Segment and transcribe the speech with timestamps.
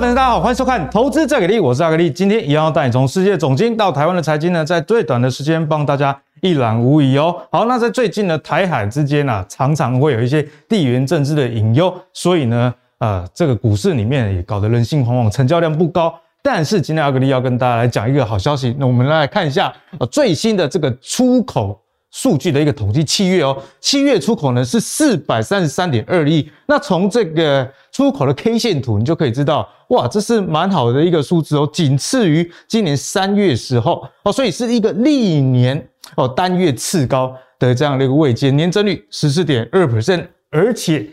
[0.00, 2.10] 大家好，欢迎收看《投资再给力》，我是阿格力。
[2.10, 7.36] 今天一样要带你从世界总经到台湾的财经呢，在最短的时间帮大家一览无遗哦。
[7.52, 16.12] 好，那在最近的台海之间、啊，常常会有一些地缘政治的隐忧，所以呢，呃，这个股市里面也搞得人心惶惶，成交量不高。
[16.42, 21.78] 但是今天阿格力要跟大家来讲一个好消息，那我们来看一下呃最新的这个出口。
[22.10, 26.50] 数据的一个统计，七月哦，七月出口呢是四百三十三点二亿。
[26.66, 41.06] 那从这个出口的 K 线图，你就可以知道，哇，这是蛮好的一个数字哦，仅次于今年三月时候哦，所以是一个历年哦单月次高的这样的一个位阶，年增率十四点二 percent，而且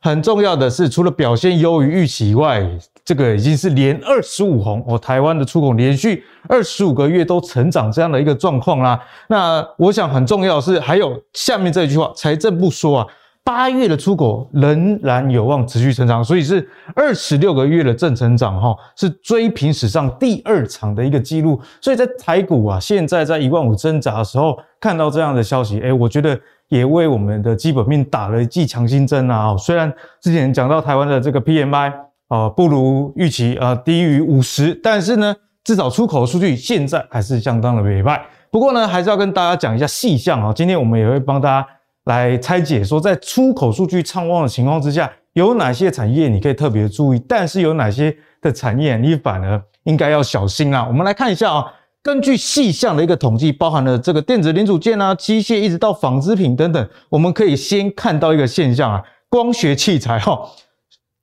[0.00, 2.64] 很重要的是，除了表现优于预期以外，
[3.06, 9.00] 这个已经是连二十五红哦，台湾的出口连续二十五个月都成长这样的一个状况啦。
[9.28, 13.06] 那我想很重要的是，还有下面这一句话，财政部说啊，
[13.44, 21.60] 八月的出口仍然有望持续成长，所以是二十六个月的正成长哈，是追平史上第二长的一个记录。
[21.80, 26.36] 所以在台股啊，现在在一万五挣扎的时候，看到这样的消息，诶，我觉得
[26.70, 29.56] 也为我们的基本面打了一剂强心针啊。
[29.56, 31.92] 虽然之前讲到台湾的这个 PMI。
[32.28, 38.26] 啊，不如预期啊，低于五十，但是呢，至少出口数据现在还是相当的美败。
[38.50, 40.52] 不过呢，还是要跟大家讲一下细项啊。
[40.52, 41.68] 今天我们也会帮大家
[42.04, 50.84] 来拆解，说在出口数据畅旺的情况之下，有哪些产业你可以特别注意，但是有哪些的产业你反而应该要小心啊。
[50.88, 60.40] 我们来看一下啊，根据细项的一个统计，包含了这个电子零组件啊、机械一直到纺织品等等，我们可以先看到一个现象啊，光学器材哈。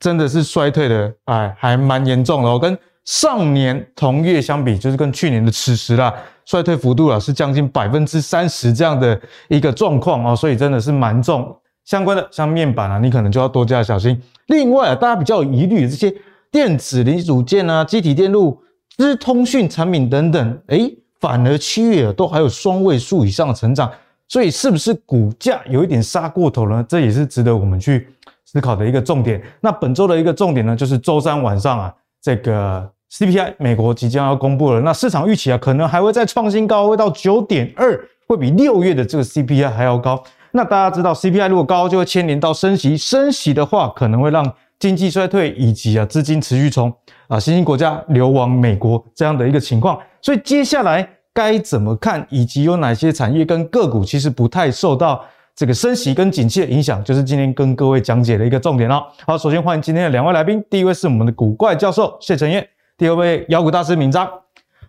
[0.03, 2.59] 真的是衰退的，哎，还蛮严重的哦。
[2.59, 11.55] 跟上年同月相比，就是跟去年的此时啦，衰退幅度啊是将近百分之三十这样的一个状况哦，所以真的是蛮重。
[11.85, 14.21] 相关的像面板啊，你可能就要多加小心。
[14.47, 16.13] 另外啊，大家比较有疑虑的这些
[16.51, 18.61] 电子零组件啊、积体电路、
[18.97, 23.89] 资通讯产品等等，诶，反而七月都还有双位数以上的成长，
[24.27, 26.85] 所以是不是股价有一点杀过头呢？
[26.89, 28.09] 这也是值得我们去。
[28.53, 29.41] 思考的一个重点。
[29.59, 34.79] 那本周的一个重点呢，就是周三晚上啊，这个 CPI 美国即将要公布了。
[34.81, 40.23] 那市场预期啊，可能还会再创新高，会到九点二，会比六月的这个 CPI 还要高。
[40.51, 46.93] 那大家知道，CPI 如果高，就会牵连到升息，升息的话，可能会让经济衰退，以及啊资金持续从
[47.27, 49.99] 啊新兴国家流往美国这样的一个情况。
[50.21, 55.25] 所以接下来该怎么看，以及有哪些产业跟个股其实不太受到。
[55.55, 59.03] 这个升息跟景气的影响，就是今天跟各位讲解的一个重点哦。
[59.25, 64.27] 好，首先欢迎今天的两位来宾，第一位是我们的古怪教授谢承彦，第二位妖股大师闵漳。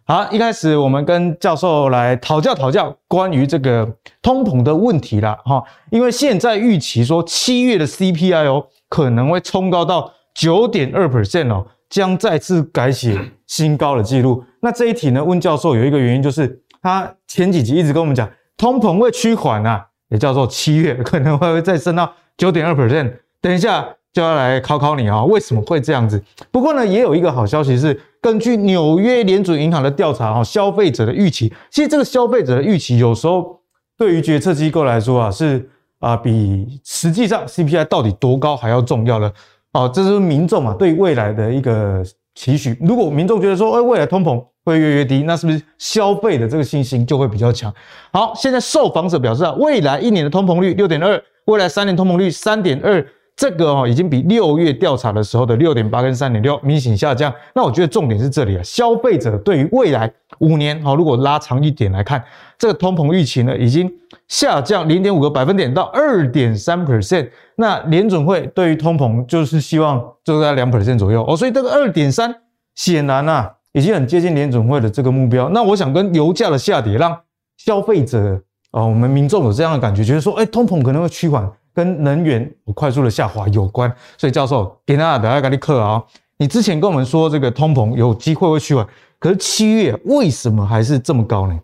[0.06, 3.86] 好，一开始我们跟教授来讨教讨教关于这个
[4.22, 14.42] 通膨的问题啦，哈，因为现在预期说七月的 CPI 哦可能会冲高到九点二 percent 哦，将再次改写新高的记录。
[14.60, 19.88] 那这一题呢，问教授有一个原因，就是他前几集一直跟我们讲通膨会趋缓啊。
[20.14, 26.22] 也叫做七月可能会再升到九点二 percent，等一下就要来考考你啊，为什么会这样子？
[26.52, 33.60] 不过呢，也有一个好消息是，根据纽约联准银行的调查哈，消费者的预期，其实这个消费者的预期有时候
[33.98, 39.32] 对于决策机构来说啊，是啊比实际上 CPI 到底多高还要重要的
[39.72, 42.04] 哦，这是民众嘛对未来的一个
[42.36, 42.78] 期许。
[42.80, 44.40] 如果民众觉得说，哎，未来通膨。
[44.64, 47.72] 会越越低，那是不是消费的这个信心就会比较强？
[48.12, 57.30] 好，现在受访者表示啊，未来一年的通膨率六点二，未来三年通膨率三点二，这个哦已经比六月调查的时候的六点八跟三点六明显下降。
[57.54, 62.24] 那我觉得重点是这里啊，消费者对于未来五年哦，如果拉长一点来看，
[62.58, 63.92] 这个通膨预期呢已经
[64.28, 67.28] 下降零点五个百分点到二点三 percent。
[67.56, 72.34] 那联准会对于通膨就是希望就在两 percent 左右哦，所以这个二点三
[72.74, 73.52] 显然啊。
[73.74, 75.48] 已经很接近联准会的这个目标。
[75.50, 77.14] 那我想跟油价的下跌，让
[77.58, 78.40] 消费者
[78.70, 83.94] 啊、哦，我们民众有这样的感觉，觉得说，哎，通膨可能会趋缓，跟能源快速的下滑有关。
[84.16, 86.02] 所以教授，给大家等下给你课啊，
[86.38, 88.86] 你之前跟我们说这个通膨有机会会趋缓，
[89.18, 91.60] 可是七月为什么还是这么高呢？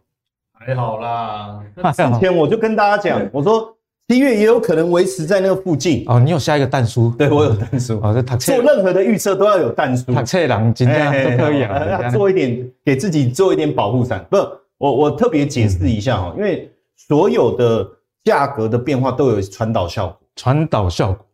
[0.53, 1.61] 还好啦，
[1.95, 3.75] 之前我就跟大家讲，我说。
[4.11, 6.19] 七月也有可能维持在那个附近哦。
[6.19, 7.15] 你有下一个蛋书？
[7.17, 8.01] 对，我有蛋书。
[8.03, 10.07] 哦，这做任何的预测都要有蛋书。
[10.07, 14.27] 读册人尽量都可以做一点，给自己做一点保护伞。
[14.29, 14.37] 不，
[14.79, 17.89] 我我特别解释一下哈，因为所有的
[18.25, 20.19] 价格的变化都有传导效果。
[20.35, 21.25] 传导效果，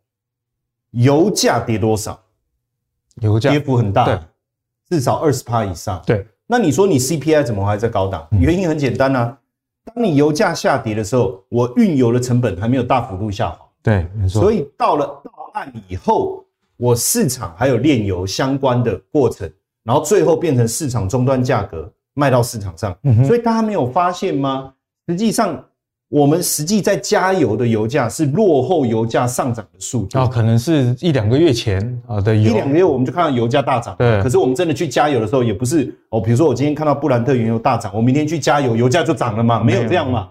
[0.91, 2.21] 油价跌多少？
[3.21, 4.19] 油价跌幅很大，对，
[4.87, 5.99] 至少二十趴以上。
[6.05, 8.27] 对，那你说你 CPI 怎么还在高档？
[8.39, 9.35] 原因很简单啊。
[9.93, 14.41] 当你油价下跌的时候，我运油的成本还没有大幅度下滑，对，没错。
[14.41, 16.43] 所以到了到岸以后，
[16.75, 19.51] 我市场还有炼油相关的过程，
[19.83, 22.95] 然后最后变成市场终端价格卖到市场上。
[23.25, 24.73] 所以大家没有发现吗？
[25.07, 25.63] 实际上。
[26.09, 33.93] 我们实际在加油的油价是落后油价上涨的速度啊，可能是一两个月前啊的油，一两个月我们就看到油价大涨。
[33.99, 39.61] 对，可是我们真的去加油的时候，也不是哦，比如说我今天看到布兰特原油大涨，我明天去加油，油价就涨了嘛？
[39.61, 40.29] 没有这样嘛？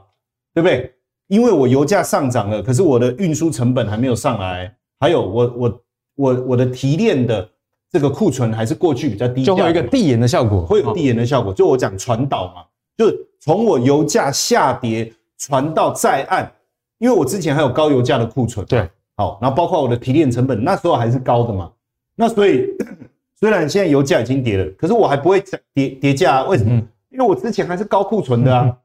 [0.55, 0.91] 对不对？
[1.29, 5.81] 因为我油价上涨了，可是我的运输成本还没有上来，还有我我
[6.17, 7.47] 我我的提炼的
[7.93, 11.53] 这个库存还是过去比较低，就会有一个递延的效果，会有递延的效果。
[11.53, 12.63] 就我讲传导嘛，
[12.97, 15.13] 就是从我油价下跌。
[15.39, 16.51] 传到在岸，
[16.99, 21.71] 因为我之前还有高油价的库存，对，好，然后包括我的提炼成本，那时候还是高的嘛。
[22.15, 22.67] 那所以
[23.39, 25.43] 虽然现在油价已经跌了，可是我还不会
[25.75, 26.71] 跌跌价，为什么？
[26.73, 28.77] 嗯、因为我之前还是高库存的啊，嗯、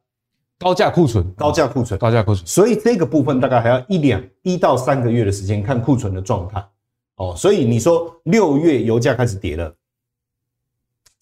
[0.59, 2.45] 高价库存，高价库存，高价库存。
[2.45, 6.61] 所以这个部分大概还要一两一到三个月的时间看库存的状态。
[7.15, 9.73] 哦，所以你说六月油价开始跌了。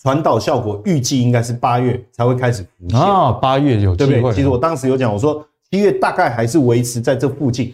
[0.01, 4.35] 传导效果预计应该是八月才会开始浮现啊，八月有机会，对不对？
[4.35, 7.73] 其实我当时有讲，我说七月大概还是维持在这附近，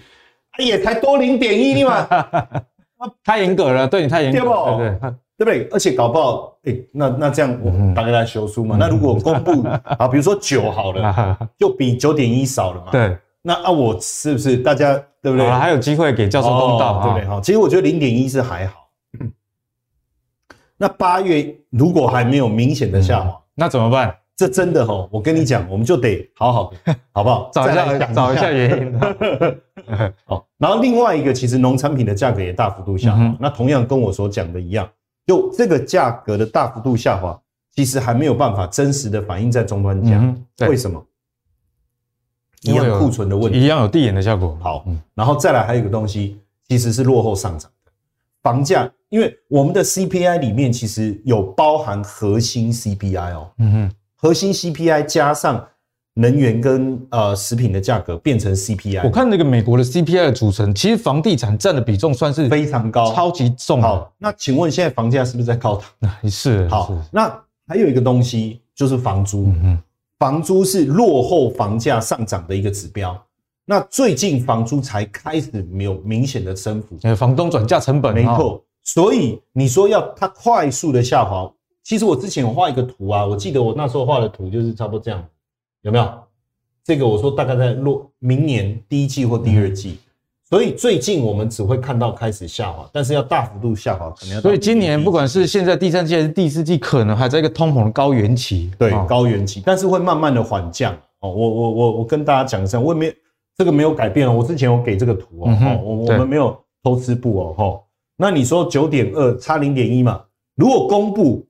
[0.57, 2.07] 也才多零点一嘛，
[3.23, 5.13] 太严格了，对你太严格了，对不对？
[5.37, 5.69] 对不对？
[5.71, 8.75] 而且搞不好，哎，那那这样我们大概来修书嘛。
[8.79, 9.67] 那如果我公布
[9.99, 12.87] 啊，比如说九好了， 就比九点一少了嘛。
[12.91, 15.47] 对，那啊，我是不是大家对不对？
[15.47, 17.27] 还有机会给教授公道，对不对？
[17.27, 18.87] 哈，其实我觉得零点一是还好。
[20.77, 24.15] 那八月如果还没有明显的下滑，嗯，那怎么办？
[24.35, 26.73] 这真的哈，我跟你讲，我们就得好好，
[27.13, 27.49] 好不好？
[27.53, 28.99] 找一下，找一下原因。
[30.25, 33.23] 好， 然后另外一个，其实农产品的价格也大幅度下滑。
[33.23, 34.89] 嗯、那同样跟我所讲的一样，
[35.25, 37.39] 就这个价格的大幅度下滑，
[37.75, 40.17] 其实还没有办法真实的反映在终端价。
[40.17, 41.01] 嗯、为什么？
[42.63, 44.57] 一样库存的问题，一样有递延的效果。
[44.59, 44.83] 好，
[45.13, 47.74] 然后再来还有一个东西，其实是落后上涨的
[48.45, 48.89] 房价。
[49.09, 55.65] 因为我们的 CPI 里面其实有包含核心 CPI 哦，嗯哼，核心 CPI 加上
[56.15, 59.05] 能源跟呃食品的价格变成 CPI。
[59.05, 63.81] 我看那个美国的 CPI 的组成，其实房地产占的比重算是非常高，超级重。
[63.81, 66.11] 好，那请问现在房价是不是在高档？
[66.29, 66.67] 是。
[66.67, 67.31] 好，那
[67.67, 69.79] 还有一个东西就是房租，嗯，
[70.19, 73.24] 房租是落后房价上涨的一个指标。
[73.65, 78.63] 那最近房租才开始没有明显的升幅，呃，房东转嫁成本，没错。
[78.83, 81.51] 所以你说要它快速的下滑，
[81.83, 85.25] 其实我之前有画一个图啊，我记得我那时候画的图就是差不多这样，
[85.81, 86.07] 有没有？
[86.83, 89.97] 这个我说大概在落明年第一季或第二季，
[90.47, 94.41] 所以最近我们只会看到开始下滑，但是要大幅度下滑可能要。
[94.41, 101.31] 所以今年不管是现在第三季还是第四季，可能还在一个通膨的高原期，对，高原期，但是会慢慢的缓降哦。
[101.31, 103.11] 我我我我跟大家讲一下，我也没
[103.57, 107.81] 这个没有改变哦，我之前有给这个图哦，我我们没有偷吃布哦，哈。
[108.17, 110.21] 那你说九点二差零点一嘛？
[110.55, 111.45] 如果公布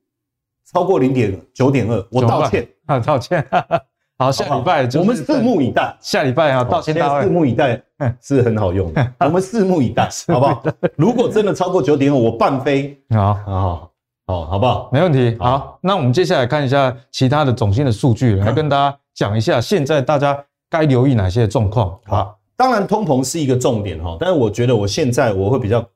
[0.74, 3.46] 超过零点九点二，我道歉啊，道歉。
[4.18, 5.98] 好，下礼拜我们拭目以待。
[6.00, 7.82] 下礼拜啊，道歉大会，拭目以待
[8.22, 9.12] 是很好用的。
[9.20, 10.64] 我们拭目以待，好不好？
[10.96, 12.98] 如果真的超过九点二，我半飞。
[13.10, 13.92] 好，好，
[14.26, 14.90] 好，好不好？
[14.92, 15.36] 没问题。
[15.38, 20.42] 好，那我们接下来看一下其他的总经的数据，来跟大家讲一下现在大家
[20.80, 21.98] 该留意哪些状况。
[22.06, 25.88] 好，当然通膨是一个重点哈，但是我觉得我现在我会比较。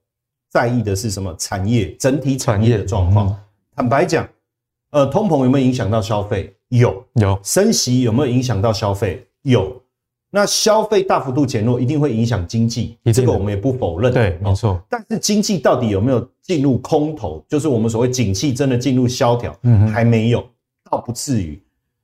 [0.51, 1.31] 在意的是什么？
[1.37, 3.39] 产业整体产业的状况。
[3.75, 4.27] 坦白讲，
[4.89, 6.51] 呃，通膨有没有影响到消费？
[6.69, 7.39] 有，有。
[7.43, 9.23] 升息有没有影响到消费？
[9.43, 9.79] 有。
[10.31, 14.11] 那消费大幅度减弱，一定会影响经济，这个我们也不否认。
[14.11, 14.81] 对，没错。
[14.89, 17.45] 但是经济到底有没有进入空头？
[17.47, 19.55] 就是我们所谓景气真的进入萧条？
[19.61, 20.43] 嗯，还没有，
[20.89, 21.61] 倒不至于。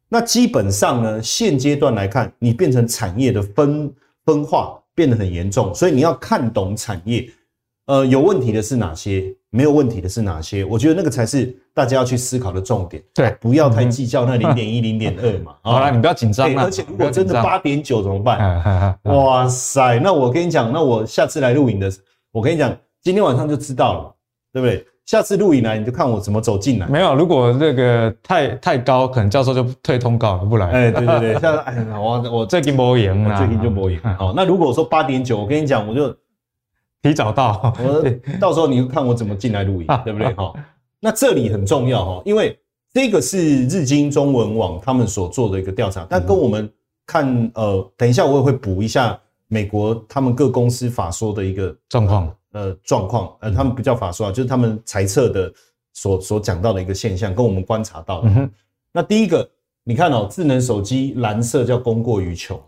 [0.10, 3.94] 那基本上呢，现阶段来看，你变成产业的分
[4.26, 7.30] 分化变得很严重，所以你要看懂产业。
[7.88, 9.36] 呃，有问题的是哪些？
[9.52, 10.66] 没有问题的是哪些？
[10.66, 13.02] 我觉得那个才是大家要去思考的重点。
[13.14, 15.56] 对，不要太计较那零点一、零点二嘛。
[15.64, 16.52] 好了，你不要紧张。
[16.58, 18.98] 而且如果真的八点九怎么办？
[19.06, 21.92] 哇塞，那我跟你讲，那我下次来录影的，
[22.32, 24.16] 我跟你讲，今天晚上就知道了，
[24.52, 24.86] 对不对？
[25.06, 26.88] 下次录影来你就看我怎么走进来。
[26.88, 30.70] 没有，如果那个太太高，可能教授就退通告了，不来。
[30.72, 34.00] 哎，对对对，下次 哎，我我最近没赢了，最近就没赢。
[34.18, 36.16] 好，那如果说八点九，我跟你讲，我就。
[37.04, 38.04] 提早到，我
[38.42, 40.34] 到时候你就看我怎么进来录影，对不对？
[40.34, 40.52] 哈，
[41.00, 42.58] 那这里很重要哈，因为
[42.92, 46.68] 这个是日经中文网他们所做的一个调查，但跟我们
[47.06, 49.16] 看呃，等一下我也会补一下
[49.48, 55.52] 美国他们各公司法说的一个状况，呃，状况，呃，他们不叫法说啊，就是他们猜测的
[55.92, 58.50] 所所讲到的一个现象，跟我们观察到的。
[58.94, 59.46] 那第一个，
[59.84, 62.64] 你看哦，智能手机蓝色叫供过于求，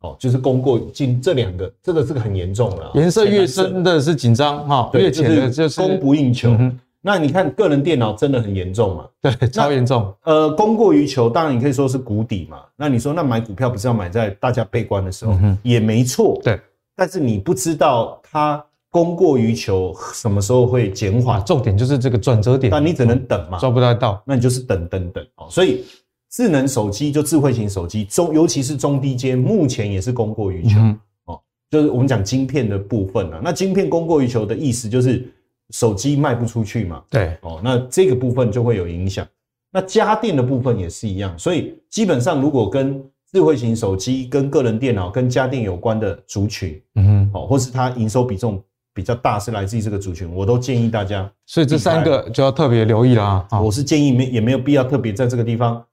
[0.00, 2.90] 哦，就是供过于求这两个，这个是个很严重了。
[2.92, 6.54] 颜色越深的是紧张哈，越浅的就是供不应求。
[7.00, 9.08] 那你看个人电脑真的很严重嘛？
[9.22, 10.14] 对，超严重。
[10.24, 12.58] 呃，供过于求，当然你可以说是谷底嘛。
[12.76, 16.38] 那你说那买股票不是要买在大家悲观的时候，也没错。
[16.44, 16.60] 对，
[16.94, 18.62] 但是你不知道它。
[18.96, 21.44] 供过于求，什么时候会减缓？
[21.44, 25.46] 重点就是这个转折点，但你只能等嘛，抓不太到，那你就是等等等哦。
[25.50, 25.84] 所以
[26.30, 30.78] 智能手机就智慧型手机中，尤其是中低阶，目前也是供过于求
[31.26, 31.38] 哦。
[31.70, 35.30] 就是我们讲晶片的部分啊，那晶片供过于求的意思就是
[35.72, 39.28] 手机卖不出去嘛，对哦，那这个部分就会有影响。
[39.70, 48.62] 那家电的部分也是一样，所以基本上如果跟智慧型手机、跟个人电脑、跟家电有关的族群，嗯哼，哦，或是它营收比重。
[48.96, 53.46] 比较大是来自于这个族群，我都建议大家，所以这三个就要特别留意啦。
[53.62, 55.84] 我是建议没也没有必要特别在这个地方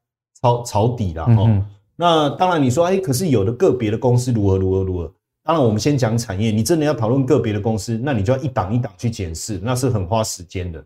[0.41, 1.25] 抄抄底啦。
[1.37, 1.61] 哦，
[1.97, 5.11] 那当然你说，哎，可是有的个别的公司如何如何如何。
[5.43, 10.81] 当然我们先讲产业，你真的要讨论个别的公司，那你就要一档一档去检视，那是很花时间的。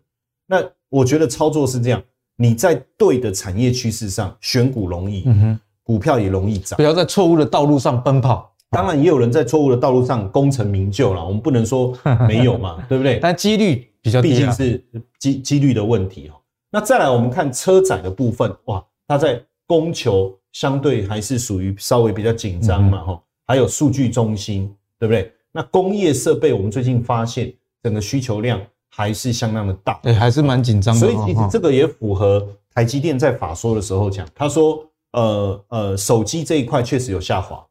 [0.47, 2.01] 那我觉得操作是这样，
[2.35, 8.51] 你在对的产业趋势上选股容易，嗯哼，股票也容易涨，不要在错误的道路上奔跑。
[8.69, 11.97] 当然也有人在错误的道路上功成名就了，我们不能说
[12.27, 13.19] 没有嘛，对不对？
[13.19, 14.83] 但几率比较低，毕竟是
[15.19, 16.31] 几几率的问题。
[16.69, 23.21] 那再来我们看车载的部分，哇，它在供求相对还是属于稍微比较紧张嘛，哈。
[23.45, 24.69] 还有数据中心，
[24.99, 25.31] 对不对？
[25.53, 30.99] 那工业设备，我们最近发现整个需求量还是相当的大，对，还是蛮紧张的。
[30.99, 37.65] 所以其实这个也符合台积电在法说的时候讲，他说，呃呃，手机这一块确实有下滑。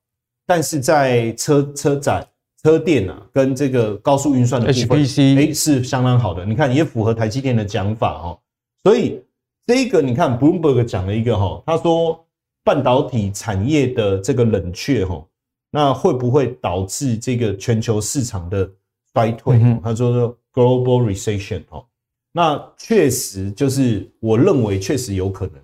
[0.47, 2.27] 但是在车车载
[2.63, 5.01] 车电啊，跟这个高速运算的部分
[5.37, 6.45] 哎是相当好的。
[6.47, 8.39] 你看也符合台积电的讲法哦。
[8.85, 9.21] 所以
[9.67, 12.25] 这个你看 Bloomberg 讲了一个哈，他说
[12.63, 15.25] 半导体产业的这个冷却哈，
[15.71, 18.71] 那会不会导致这个全球市场的
[19.13, 19.59] 衰退？
[19.83, 21.85] 他说说 global recession 哦，
[22.33, 25.55] 那确实就是我认为确实有可能，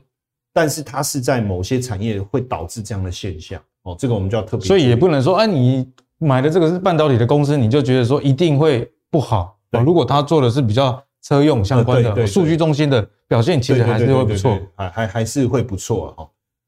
[0.53, 3.63] 但是它是在某些产业会导致这样的现象。
[3.85, 5.85] 哦，这个我们就要特别，所以也不能说，哎，你
[6.19, 9.59] 买的这个是半导体的公司，你就觉得说一定会不好。
[9.71, 16.27] 对，如果他做的是比较车用相关的数据中心的表现，其实还是会不错，还还还是会不错啊。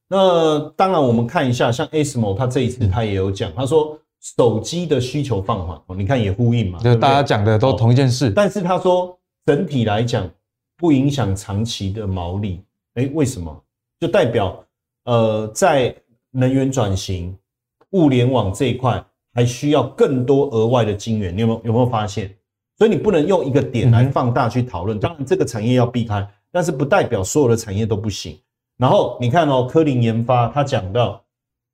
[0.09, 8.31] 那当然，我们看一下，像 ASMO，他这一次他也有讲，他说手机的需求放缓，哦，你看也呼应嘛，就大家讲的都同一件事。
[8.31, 9.17] 但是他说
[9.47, 10.29] 整体来讲
[10.77, 12.61] 不影响长期的毛利，
[12.95, 13.57] 哎，为什么？
[14.01, 14.65] 就代表
[15.05, 15.95] 呃在。
[16.35, 17.37] 能源转型、
[17.91, 22.35] 物联网这一块还需要更多额外的金源，你有没有有没有发现？
[22.77, 24.99] 所以你不能用一个点来放大去讨论。
[24.99, 28.37] 当然，这个产业要避开，但是不代表所有的产业都不行。
[28.77, 31.23] 然后你看哦，科林研发他讲到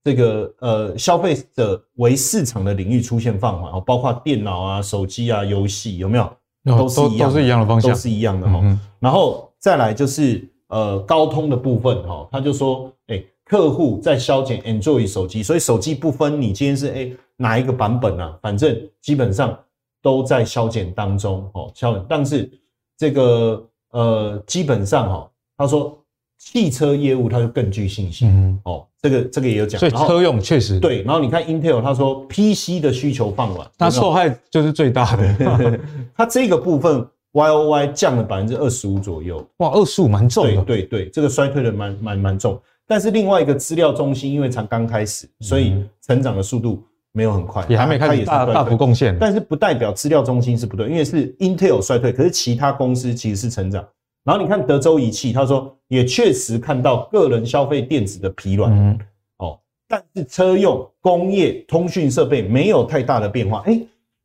[0.04, 6.30] 这个呃，消费者为市场的领域出现放缓哦，包括电脑啊、手机啊、游戏有没有？
[6.64, 8.78] 都是一样，都是一样的方向，都是一样的哈。
[8.98, 13.22] 然后再来就是呃，高通的部分哈，他就说，哎。
[13.50, 19.58] 客户在消减 Android 手机，所以手机不分你今天是诶、欸、哪一个版本啊，反正基本上
[20.00, 22.06] 都在消减当中哦，消减。
[22.08, 22.48] 但是
[22.96, 25.28] 这个呃，基本上哈，
[25.58, 25.98] 他说
[26.38, 29.80] 汽车业务它就更具信心、嗯、哦，这个这个也有讲。
[29.80, 31.02] 所以车用确实对。
[31.02, 35.80] 然后你看 Intel，他说 PC 的需求放缓，它受害就是最大的。
[36.16, 40.62] 它这个部分 YOY 降了百分之二十五左右，哇，二十五蛮重的。
[40.62, 42.56] 对对对，这个衰退的蛮蛮蛮重。
[42.90, 46.82] 但是另外一个资料中心，因为才刚开始，所以成长的速度
[47.12, 49.16] 没有很快，也还没开始大大幅贡献。
[49.16, 53.86] 但是不代表资料中心是不对，因为是 Intel 衰退，可是其他公司其实是成长。
[54.24, 58.98] 然后你看德州仪器，他说也确实看到个人消费电子的疲软，
[59.36, 59.56] 哦，
[59.86, 63.62] 但是车用、工业、通讯设备没有太大的变化。
[63.66, 63.80] 哎，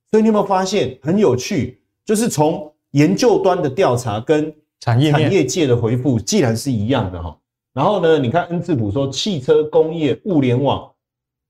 [0.10, 1.80] 所以你有没有发现很有趣？
[2.04, 7.38] 就是从研究端的调查跟产业产业界的回复，既然是一样的哈。
[7.76, 10.90] 然后呢，你看恩智浦说，汽车、工业、物联网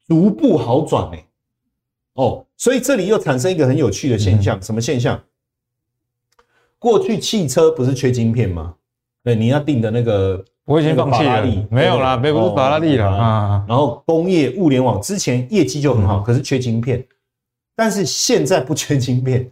[0.07, 1.23] 逐步好转哎，
[2.15, 5.23] 哦，所以这里又产生一个很有趣的现象，什么现象？
[6.79, 8.73] 过去汽车不是缺晶片吗？
[9.23, 13.63] 对，你要订的那个，我已经放弃了，没有啦，没不是法拉利了啊。
[13.67, 17.07] 然后工业、物联网之前业绩就很好，可是缺晶片，
[17.75, 19.51] 但是现在不缺晶片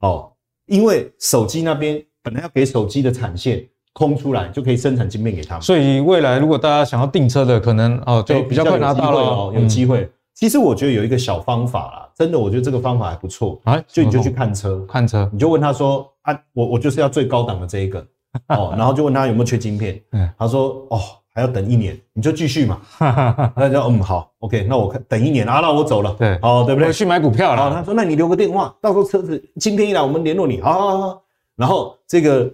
[0.00, 0.32] 哦，
[0.64, 3.68] 因为手机那边本来要给手机的产线。
[3.94, 10.10] 空出来就可以生产晶片给他们，所以未来如果大家想要订车的，可能哦就比较快拿到了哦，有机会。
[10.34, 13.80] 其实我觉得有一个小方法啦，真的，我觉得这个方法还不错啊。
[13.86, 18.04] 就你就去看车，看车，你就问他说啊，我我就是要最高档的这一个
[18.50, 19.98] 哦，然后就问他有没有缺晶片，
[20.36, 21.00] 他说哦
[21.32, 22.80] 还要等一年，你就继续嘛。
[23.56, 26.14] 那就嗯好，OK，那我看等一年啊，那我走了。
[26.18, 26.88] 对，好，对不对？
[26.88, 27.72] 我去买股票了。
[27.72, 30.60] 他说，那你留个电话，到时候车子今天一来，我们联络你。
[30.60, 31.22] 好好好。
[31.56, 32.52] 然后这个这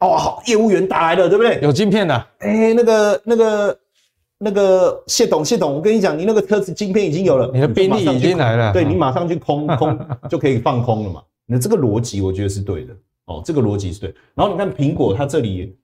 [0.00, 1.58] 哦好，业务员打来了，对不对？
[1.62, 2.26] 有晶片的。
[2.38, 3.78] 哎，那个那个
[4.38, 9.98] 那个谢董谢董，我跟你讲，你那个车子晶片已经有了，你的兵力已经来了，对，你马上去空空
[10.28, 11.22] 就可以放空了嘛。
[11.46, 12.94] 那这个逻辑我觉得是对的
[13.26, 14.14] 哦，这个逻辑是对。
[14.34, 15.76] 然后你看苹果它这里。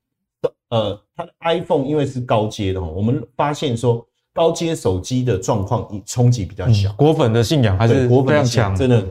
[0.70, 9.04] 呃，它的 iPhone 因为是高阶的哦，我们发现说高阶手机的状况冲击比较小，果粉的信仰还是非常强，真的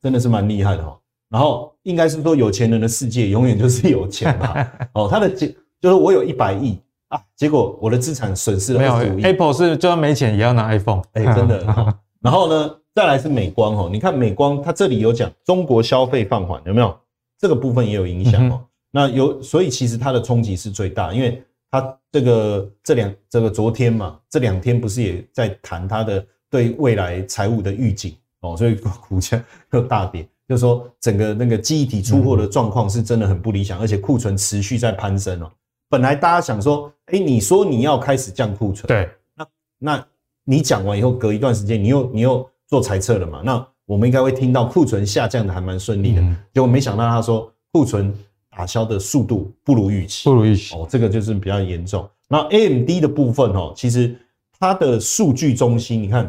[0.00, 0.96] 真的是蛮厉害的哈。
[1.28, 4.54] 然后应该是说有钱人的世界永远就是有钱嘛。
[4.92, 5.48] 哦，他的结
[5.80, 6.78] 就是我有一百亿
[7.08, 9.22] 啊，结果我的资产损失了二十五亿。
[9.22, 11.64] Apple 是就算没钱也要拿 iPhone，哎，真的。
[12.20, 16.94] 然后呢，再来是美光哦，你看美光它这里有讲中国消费放缓，有没有？
[17.38, 18.60] 这个部分也有影响哦。
[18.90, 28.74] 那有，所以其实它的冲击是最大，因为它这个这两这个昨天嘛，这两天不是也在谈它的对未来财务的预警哦，所以
[29.08, 29.42] 股价
[29.72, 35.50] 又大跌，就是说整个那个记忆体出货的状况是真的很不理想，而且库存持续在攀升哦。
[35.88, 39.46] 本来大家想说，哎，你说你要开始降库存，对，那
[39.78, 40.06] 那
[40.44, 43.42] 你讲完以后，隔一段时间你又你又做裁测了嘛？
[43.44, 48.12] 那我们应该会听到库存下降的还蛮顺利的，结果没想到他说库存。
[48.50, 52.08] 打消的速度不如预期，不如预期哦，这个就是比较严重。
[52.26, 54.18] 那 AMD 的部分哦，其实
[54.58, 56.24] 它的数据中心，你看，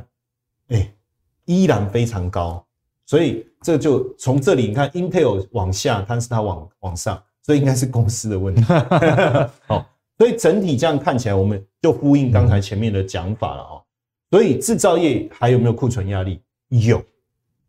[0.68, 0.94] 哎、欸，
[1.46, 2.64] 依然非常高，
[3.10, 8.62] 所以这就从这里你看，Intel 往下，但是它往往上，所以应该是公司的问题。
[9.66, 9.84] 好，
[10.20, 13.82] 所以整体这样看起来，我们就呼应刚才前面的讲法了哦。
[14.30, 16.40] 所以制造业还有没有库存压力？
[16.68, 17.04] 有，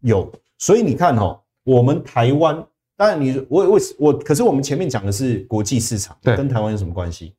[0.01, 0.31] 有。
[0.59, 2.63] 所以你看哦，我们台湾。
[2.95, 7.35] 当然你，你我我我，可是我们前面讲的是国际市场，跟台湾有什么关系？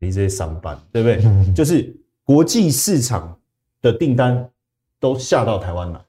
[0.00, 1.54] 你这些商办，对不对？
[1.54, 3.38] 就是国际市场
[3.80, 4.50] 的订单
[4.98, 6.00] 都下到台湾来，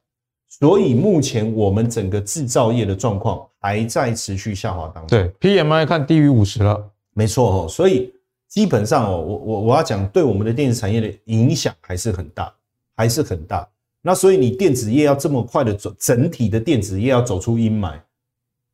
[0.50, 5.08] 所以目前我们整个制造业的状况还在持续下滑当中。
[5.08, 7.68] 对，PMI 看低于五十了，没错哦。
[7.70, 8.14] 所以
[8.48, 12.52] 基本上哦，我我我要讲对我们的电子产业的影响还是很大，
[12.96, 13.66] 还是很大。
[14.02, 17.94] 那所以你电子业要这么快的走，整体的电子业要走出阴霾。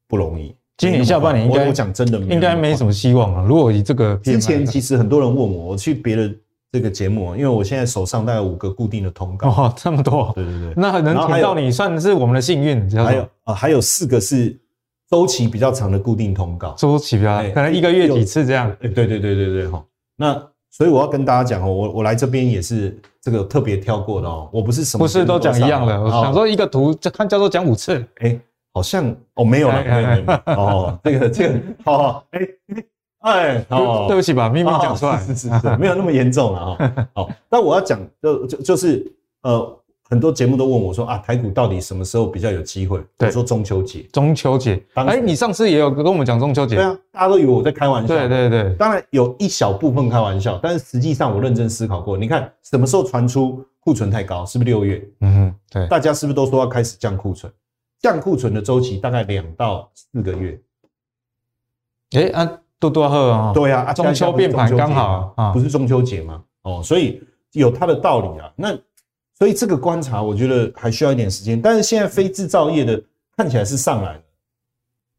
[0.08, 3.44] 不容易，今年下半年应该我讲真的应该没什么希望了。
[3.44, 6.32] 如果以这个之前，其实很多人问我，我去别的
[6.72, 12.90] 这个节目，因为我现在手上大概五个固定的通告，哦， 这么多，对对对，那能听到你算是我们的幸运。
[13.04, 14.58] 还有啊，还有四个是
[15.10, 18.76] 周期比较长的固定通告，周期比较可能一个月几次这样。
[18.80, 19.84] 对对对对对对哈。
[20.18, 20.34] 那
[20.72, 28.40] 所以我要跟大家讲哦，我我来这边也是这个特别挑过的哦，我不是什么不是都讲一样的，我想说一个图就看叫做讲五次，哎。
[28.74, 32.42] 好像哦，没有了，没有没有哦，这个这个哦，哎
[33.26, 37.08] 哎哦，对不起吧，秘密讲出来，是是是， 没有那么严重了哈。
[37.14, 39.12] 好，但我要讲就就就是
[39.42, 43.04] 呃，很多节目都问我说啊，台股到底什么时候比较有机会？
[43.18, 44.80] 对，说中秋节，中秋节。
[44.94, 54.46] 哎，你上次也有跟我们讲中秋节，对啊，大家都以为我在开玩笑，对对对，当然有一小部分开玩笑，但是实际上我认真思考过，你看什么时候传出库存太高？
[54.46, 55.04] 是不是六月？
[55.22, 57.52] 嗯哼，对，大家是不是都说要开始降库存？
[58.00, 60.60] 降库存的周期大概两到四个月。
[62.12, 63.54] 哎、欸，啊，多多好啊！
[63.54, 66.44] 对啊，中秋变盘刚好啊，不是中秋节吗？
[66.64, 67.22] 哦，所以
[67.54, 68.52] 有它的道理啊。
[68.56, 68.78] 那
[69.38, 71.62] 所以这个观察，我觉得还需要一点时间。
[71.62, 73.02] 但是现在非制造业的
[73.36, 74.22] 看起来是上来了，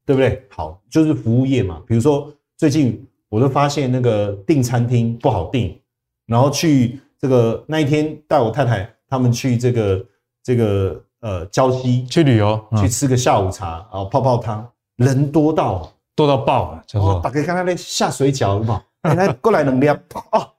[0.04, 0.44] 对不对？
[0.50, 1.82] 好，就是服务业嘛。
[1.86, 5.78] 比如说最近我都发现那个订餐厅不好订，
[6.26, 10.04] 然后去这个那一天带我太太他们去这个
[10.42, 11.02] 这个。
[11.20, 14.64] 呃，礁溪去旅游，去吃个下午茶，然后泡泡汤，
[14.96, 19.14] 人多到多到爆了，哦，大家看他那下水饺有没有？
[19.14, 19.98] 来过来两粒，哦，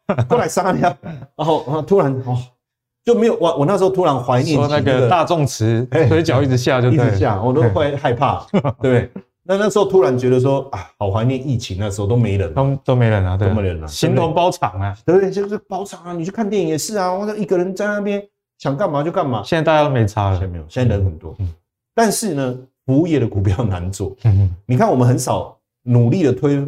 [0.30, 2.38] 过来三粒，然后然后突然哦，
[3.04, 9.12] 就没有我我那时候突然怀念说那个大众池水饺一直下就对，一直下，我都会害怕， 对不对？
[9.43, 15.32] 那那时候突然觉得说啊，好怀念疫情那时候都没人，都都没人啊，都没人了，形同包场啊，对不对？
[15.32, 18.24] 就是包场啊，你去看电影也是啊，我一个人在那边。
[18.60, 21.36] 想干嘛就干嘛，现在大家都没差了，现在没有，现在人很多。
[21.38, 21.48] 嗯，
[21.93, 24.15] 但是呢，服务业的股票难做。
[24.23, 26.65] 嗯，你看我们很少努力的推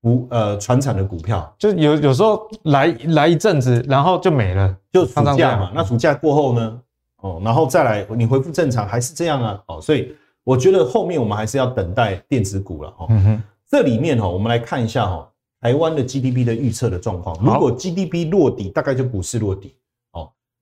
[0.00, 5.72] 服呃船产的股票，就有有时候来来一阵子，然后就没了，就暑假嘛。
[5.74, 6.80] 那暑假过后呢，
[7.20, 9.62] 哦，然后再来你恢复正常还是这样啊？
[9.66, 12.88] 哦，所以我觉得后面我们还是要等待电子股了。
[12.98, 15.28] 哦，嗯哼，这里面哈，我们来看一下哈，
[15.60, 17.36] 台湾的 GDP 的预测的状况。
[17.42, 19.74] 如果 GDP 落底，大概就股市落底。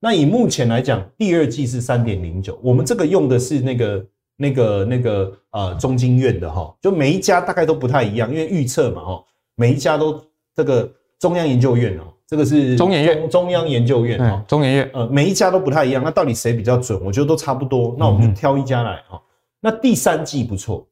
[0.01, 4.05] 那以目前来讲，第二季是三点零九，我们这个用的是那个、
[4.37, 9.23] 那个、那个呃中经院的哈，就每一家大概都不太一样，因为预测嘛哈，
[9.55, 10.21] 每一家都
[10.53, 16.99] 这个中央研究院哦，这个是中研院中央研究院哈，中研院呃，每一家都不太一样，那到底谁比较准？
[17.03, 19.21] 我觉得都差不多，那我们就挑一家来哈。
[19.61, 20.87] 那第三季不错，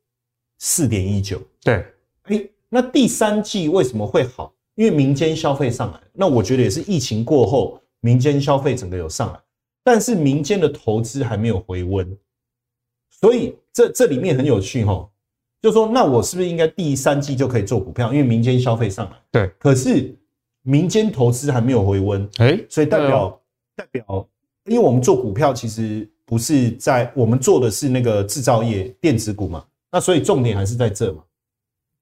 [0.60, 1.86] 四点一九，对，
[2.24, 4.52] 哎，那第三季为什么会好？
[4.76, 9.40] 因为民间消费上来，那我觉得也是疫情过后，民间消费整个有上来，
[9.84, 12.18] 但是民间的投资还没有回温，
[13.24, 15.10] 所以这这里面很有趣哈，
[15.62, 18.12] 就说那我是不是应该第三季就可以做股票？
[18.12, 20.14] 因为民间消费上来，对，可是
[20.64, 23.42] 民间投资还没有回温，哎，所以代表
[23.78, 24.28] 代表，
[24.66, 31.24] 因为我们做股票其实不是在我们做的是那个制造业电子股嘛，那所以重点还是在这嘛，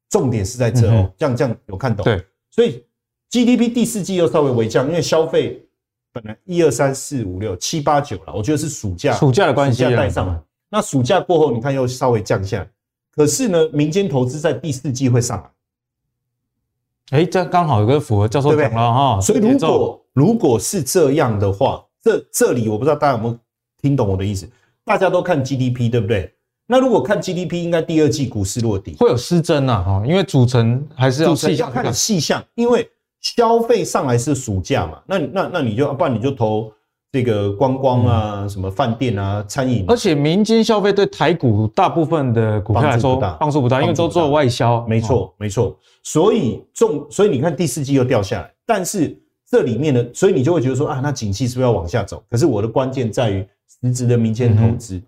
[0.10, 2.04] 重点是在这哦，这样这样有看懂？
[2.04, 2.26] 对。
[2.50, 2.84] 所以
[3.30, 5.64] GDP 第四季又稍微微降，因为消费
[6.12, 10.42] 本来一二三四五六七八九了，我觉得是暑假暑假的关系，暑假带上来。
[10.72, 12.68] 那暑假过后，你看又稍微降下来。
[13.14, 17.20] 可是呢，民间投资在第四季会上来。
[17.20, 19.20] 哎，这刚好有个符合教授讲了哈。
[19.22, 23.38] 所以如果如果是这样的话，这这里我不知道大家有没有
[23.82, 24.50] 听懂我的意思？
[24.86, 26.34] 大家都看 GDP 对不对？
[26.68, 36.72] 那如果看 GDP，应该第二季股市落底会有失真啊，哈，因为组成还是要细要看细项，因为消费上来是暑假嘛，那那那你就不然你就投
[37.12, 49.19] 这个观光啊，嗯、什么饭店啊、餐饮，而且民间消费对台股大部分的股票来说帮助不大，因为都做外销，没错没错，所以重所以你看第四季又掉下来，但是
[49.50, 52.24] 这里面呢，所以你就会觉得说啊，那景气是不是要往下走？
[52.30, 53.45] 可是我的关键在于
[53.82, 55.04] 实质的民间投资，嗯、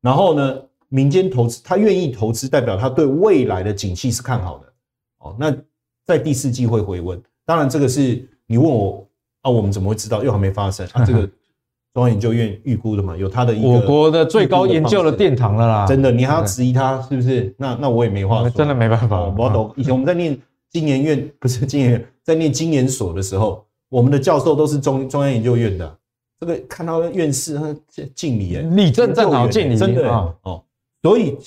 [0.00, 0.60] 然后呢？
[0.90, 4.72] 民间投资，他愿意投资，代表他对未来的景气是看好的。
[5.18, 5.52] 哦，那
[6.04, 7.20] 在第四季会回温。
[7.44, 9.04] 当然，这个是你问我
[9.40, 10.22] 啊，我们怎么会知道？
[10.22, 11.04] 又还没发生啊。
[11.04, 11.28] 这个
[11.94, 15.86] 中央研究院预估的嘛，有他的一个我国的最高研究的殿堂了啦。
[15.86, 17.54] 真的，你还要质疑他是不是？
[17.56, 18.50] 那那我也没话说。
[18.50, 19.20] 真的没办法。
[19.38, 19.72] 我懂。
[19.76, 20.36] 以前我们在念
[20.70, 25.96] 经研院，不是经研院，在念经研所的时候，我们的教授都是中中央研究院的。
[26.40, 27.74] 这个看到院士他
[28.12, 30.62] 敬礼，哎，立正正好敬礼，真的哦。
[31.00, 31.38] 所以，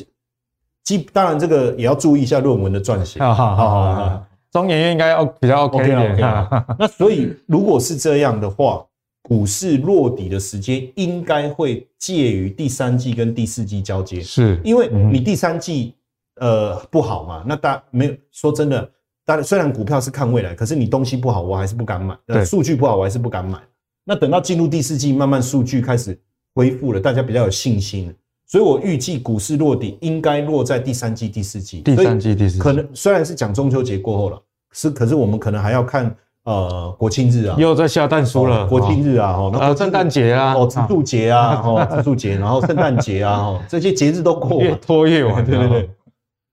[0.85, 3.19] 基当然这个也要注意一下论文的撰写。
[3.19, 6.47] 好好好好，中研院应该要比较 OK 一点。
[6.79, 8.85] 那所以，如果是这样的话，
[9.27, 14.21] 股市落底的时间应该会介于第三季跟第四季交接。
[14.21, 15.93] 是，因为你第三季
[16.39, 18.89] 呃不好嘛，那大家没有说真的，
[19.25, 22.17] 当然虽然股票是看未来，可是你东西不好，我还是不敢买。
[22.25, 23.59] 对，数据不好，我还是不敢买。
[24.05, 26.17] 那等到进入第四季，慢慢数据开始
[26.55, 28.15] 恢复了，大家比较有信心。
[28.45, 31.81] 所以我预计股市落底应该落在第三季、第四季。
[31.81, 36.15] 第三季、第四季可能虽然是讲中秋节过后了，是可是我们可能还要看
[36.47, 38.65] 呃国庆日啊，又在下蛋书了。
[38.67, 45.45] 国庆日啊，哦，然后圣诞节啊，哦，植树节啊，哦，植树节，然后圣诞节啊，哦，这些节日都过，越拖越晚。
[45.45, 45.89] 对对对，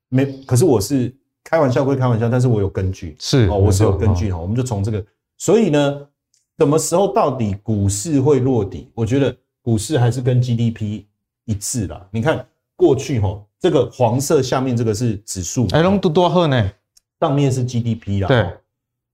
[0.09, 5.05] 没，可是我是开玩笑归开玩笑，但是我有根据，是哦，我是有根据哈，我们就从这个，
[5.39, 6.01] 所以呢，
[6.59, 8.91] 什么时候到底股市会落底？
[8.95, 11.05] 我觉得股市还是跟 GDP
[11.45, 12.05] 一致啦。
[12.11, 12.45] 你看。
[12.77, 16.73] 过去哈，这个黄色下面这个是指数，哎，龙都多赫呢，
[17.21, 18.27] 上面是 GDP 啦。
[18.27, 18.51] 对，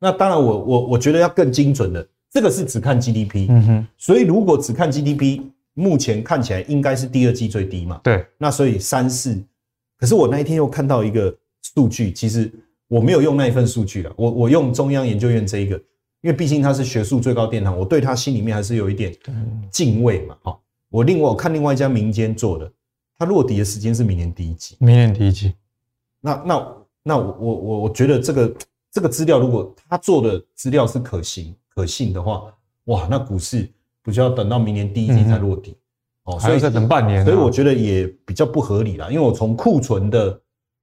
[0.01, 3.47] 那当然我我我觉得要更精准的，这个是只看 GDP。
[3.49, 5.43] 嗯哼，所以如果只看 GDP，
[5.75, 8.01] 目前看起来应该是第二季最低嘛。
[8.03, 9.41] 对，那所以三四，
[9.99, 11.37] 可是我那一天又看到一个
[11.75, 12.51] 数据，其实
[12.89, 15.77] 我没有用那一份数据了，我我用中央研究院这一个，
[16.23, 19.15] 因为毕竟它是学术最高殿堂，我对它心里面还是有一点
[19.71, 20.37] 敬畏嘛。
[20.43, 22.71] 好，我另外我看另外一家民间做的。
[23.19, 25.53] 它落地的时间是明年第一季，明年第一季。
[26.23, 28.51] 那那那我我我我觉得这个
[28.93, 32.53] 这个资料，如果他做的资料是可行可信的话，
[32.85, 33.71] 哇，那股市
[34.03, 35.77] 不就要等到明年第一季才落底？
[36.25, 39.09] 哦、嗯，所以再等半年，所以我觉得也比较不合理啦。
[39.09, 40.39] 因为我从库存的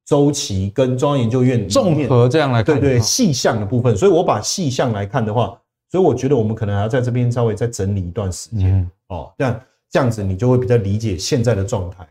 [0.06, 5.60] 周期跟中央研究院综合这样来看，对对细项的部分，所以我把细项来看的话，
[5.92, 12.08] 所以我觉得我们可能还要在这边稍微再整理一段时间哦，这样这样子你就会比较理解现在的状态。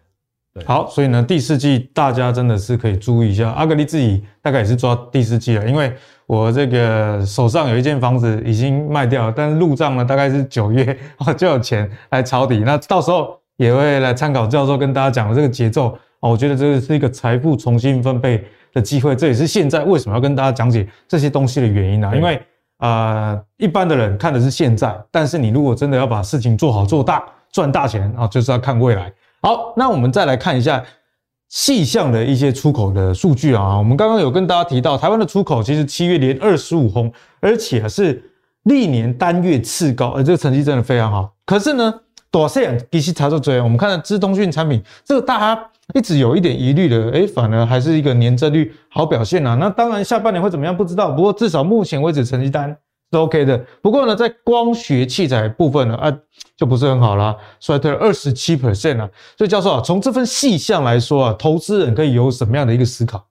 [0.65, 3.51] 好，所以呢，第四季大家真的是可以注意一下。
[3.51, 5.93] 阿格力自己大概也是抓第四季了，因为
[6.27, 10.97] 我这个手上有一间房子已经卖掉了，但是入账呢大概是九月
[11.37, 12.61] 就有钱来抄底。
[12.61, 15.91] 那到时候也会来参考教授跟大家讲的这个节奏
[16.21, 18.43] 啊，我觉得这个是一个财富重新分配
[18.73, 19.15] 的机会。
[19.15, 22.37] 这也是现在为什么要跟大家讲解这些东西的原因啊，因为
[22.79, 29.13] 啊、呃，一般的人看的是现在，但是你如果真的要把事情做好做大赚大钱啊，就是要看未来。
[29.43, 30.83] 好，那我们再来看一下
[31.49, 33.79] 细项的一些出口的数据啊。
[33.79, 38.31] 我们刚刚有跟大家提到，台湾的出口其实七月连二十五红，而且是
[38.65, 41.31] 历年单月次高，而这个成绩真的非常好。
[41.45, 41.95] 可是呢，
[42.31, 49.55] 多少样机器查出追，我们看到资通讯产品，这个大家一直有一点疑虑的，哎，反而还是一个年增率好表现啊。
[49.55, 52.77] 那当然下半年会怎么样不知道，不过至少目前为止成绩单
[53.17, 53.59] 是 OK 的。
[53.81, 56.19] 不过呢，在光学器材部分呢，啊，
[56.57, 59.11] 就不是很好啦，衰退了二十七 percent 啊。
[59.37, 63.27] 所以教授啊，从这份细项来说啊，投资人可以有什么样的一个思考？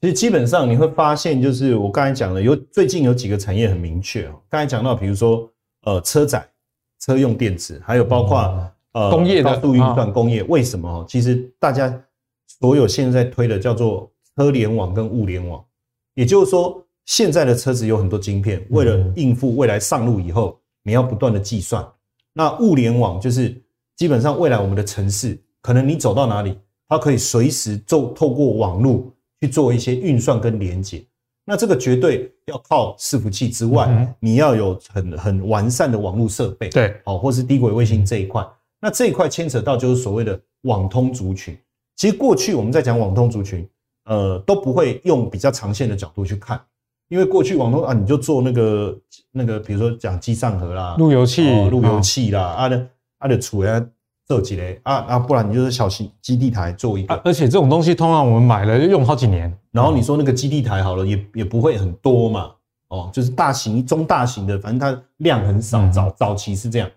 [0.00, 4.40] 其实基本上你会发现，就是我刚才讲的，有最近有几个产业很明确哦。
[4.48, 5.50] 刚才讲到，比如说
[5.84, 6.48] 呃，车载、
[7.00, 11.04] 车用电子，还有包括、嗯、呃工业的高度运算工业，为什么？
[11.08, 11.92] 其实大家
[12.60, 15.64] 所有现在推的叫做车联网跟物联网，
[16.14, 21.84] 也就是说，现在的车子有很多晶片，为了应付未来上路以后，你要不断的计算。
[22.32, 23.60] 那物联网就是
[23.96, 29.12] 基本上未来我们的城市，可能你走到哪里，它可以随时做透过网络。
[29.40, 31.06] 去做一些运算跟连接，
[31.44, 38.44] 那这个绝对要靠伺服器之外，嗯、你要有很很完善的网络设备，对，哦，或是低轨卫星这一块。
[38.80, 41.56] 那这一块牵扯到就是所谓的网通族群。
[41.94, 43.64] 其实过去我们在讲网通族群，
[44.06, 46.60] 呃，都不会用比较长线的角度去看，
[47.08, 48.98] 因为过去网通啊，你就做那个
[49.32, 52.86] 那个，比如说讲机上盒啦，路由器、哦、路由器啦，啊的
[53.18, 53.84] 啊的处啊。
[54.28, 62.50] 这几类啊啊，不然你就是小型基地台做一个，而且这种东西通常我们买了用好几年，然后你说那个基地台好了，也也不会很多嘛，
[62.88, 66.90] 哦，就是大型、中大型的，反正它量很少，早早期是这样。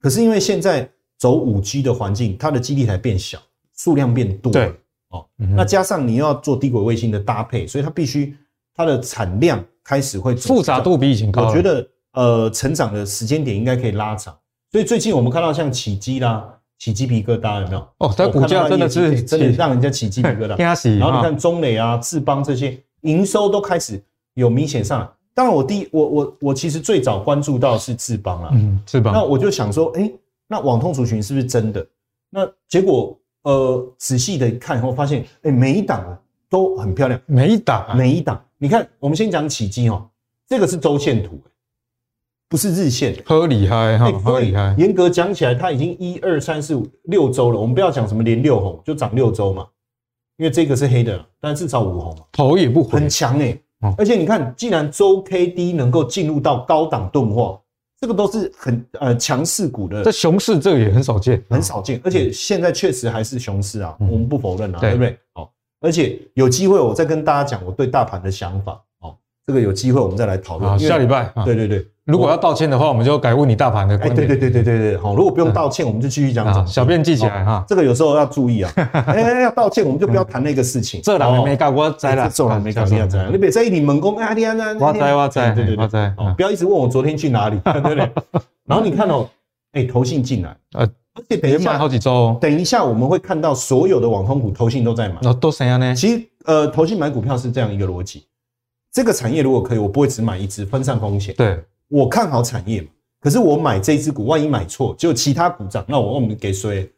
[0.00, 3.36] 可是因为现在走五 G 的环境，它的基地台变小，
[3.76, 4.72] 数量变多，对，
[5.08, 8.32] 哦，那加上你要做低轨卫星的搭配，所以它必须
[8.76, 11.46] 它的产量开始会复杂度比以前高。
[11.46, 14.36] 我觉得呃，成长的时间点应该可以拉长，
[14.70, 16.52] 所以最近我们看到像起基啦。
[16.78, 17.88] 起鸡皮疙瘩有没有？
[18.00, 20.58] 哦，它股价真的是真的让人家起鸡皮疙瘩。
[21.00, 23.98] 然后你看中磊啊、智邦这些营收都开始
[24.34, 25.08] 有明显上来。
[25.32, 29.14] 当然，我第一我我我其实最早关注到是智邦啊，嗯，智邦。
[29.14, 30.12] 那我就想说，哎，
[30.46, 31.86] 那网通族群是不是真的？
[32.28, 38.42] 那结果呃，仔细的看以后发现，哎，每一档都很漂亮，每一档每一档。
[38.58, 40.08] 你看，我们先讲起基哦，
[40.48, 41.40] 这个是周线图。
[42.48, 44.74] 不是日线，很厉害哈，很厉害。
[44.78, 47.58] 严格讲起来，它已经一二三四五六周了。
[47.58, 49.66] 我们不要讲什么连六红，就涨六周嘛。
[50.36, 53.58] 因为这个是黑的，但至少五红嘛，头也不回，很强哎。
[53.98, 57.60] 而且你看，既然周 K D 能够进入到高档钝化，
[58.00, 60.04] 这个都是很呃强势股的。
[60.04, 62.00] 在熊市这个也很少见，很少见。
[62.04, 65.18] 而且现在确实还是熊市啊，我们不否认啊，对不对？
[65.34, 65.52] 好，
[65.86, 68.72] 而且有机会我再跟大家讲我对大盘的想法。
[69.00, 69.14] 哦，
[69.46, 70.76] 这个有机会我们再来讨论。
[70.78, 71.86] 下礼拜，对对对。
[72.04, 74.28] 如果要道歉的话，我们就改问你大盘的观点。
[74.28, 75.14] 对对对对对对，好。
[75.14, 76.66] 如果不用道歉，我们就继续讲。
[76.66, 78.72] 小便记起来哈，这个有时候要注意啊。
[79.06, 81.00] 哎，要道歉，我们就不要谈那个事情。
[81.02, 82.28] 这两年没搞过，栽了。
[82.32, 83.30] 这两年没搞过，栽了。
[83.30, 88.10] 你别在意你猛攻，哎呀呀，哇塞哇塞，对对对，哦，不要一直问我昨天去哪里， 对不对？
[88.66, 89.28] 然后你看哦，
[89.72, 95.16] 哎，投信进来，呃，而且等一下好几周，等一下我们会看到所有的网通股投信都在买。
[95.22, 95.94] 那都怎样呢？
[95.94, 98.26] 其实呃，投信买股票是这样一个逻辑。
[98.92, 101.34] 这个产业如果可以，我不会只买一只，分散风险。
[101.34, 101.58] 对。
[101.88, 102.88] 我看好产业嘛，
[103.20, 106.90] 可是我买这一只股，万一买错，就其他股涨，那我我们给谁？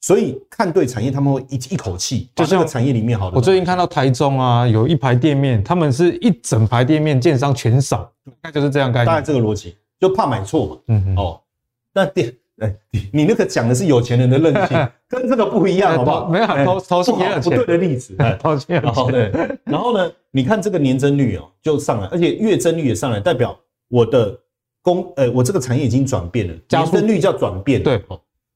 [0.00, 3.36] 所以看对产业，他们会一一口气，就这个产业里面好的。
[3.36, 8.10] 我最近看到台中啊，有一排店面，他们是一整排店面，建商全少，
[8.42, 9.06] 那就是这样概念。
[9.06, 10.76] 大概这个逻辑，就怕买错嘛。
[10.88, 11.16] 嗯嗯。
[11.16, 11.40] 哦，
[11.92, 12.74] 那店，哎，
[13.12, 16.28] 你那个讲的是有钱人的任性， 跟这个不一样，好不好？
[16.28, 17.42] 没有，投投信也有钱。
[17.42, 19.06] 不对的例子，投信也有钱。
[19.06, 19.58] 对。
[19.64, 23.58] 然后呢，你看这个年增率哦，就上来，而且月增率也上来，代表。
[23.92, 24.38] 我的
[24.82, 28.00] 工，呃，我这个产业已经转变了，年增率叫转变，对，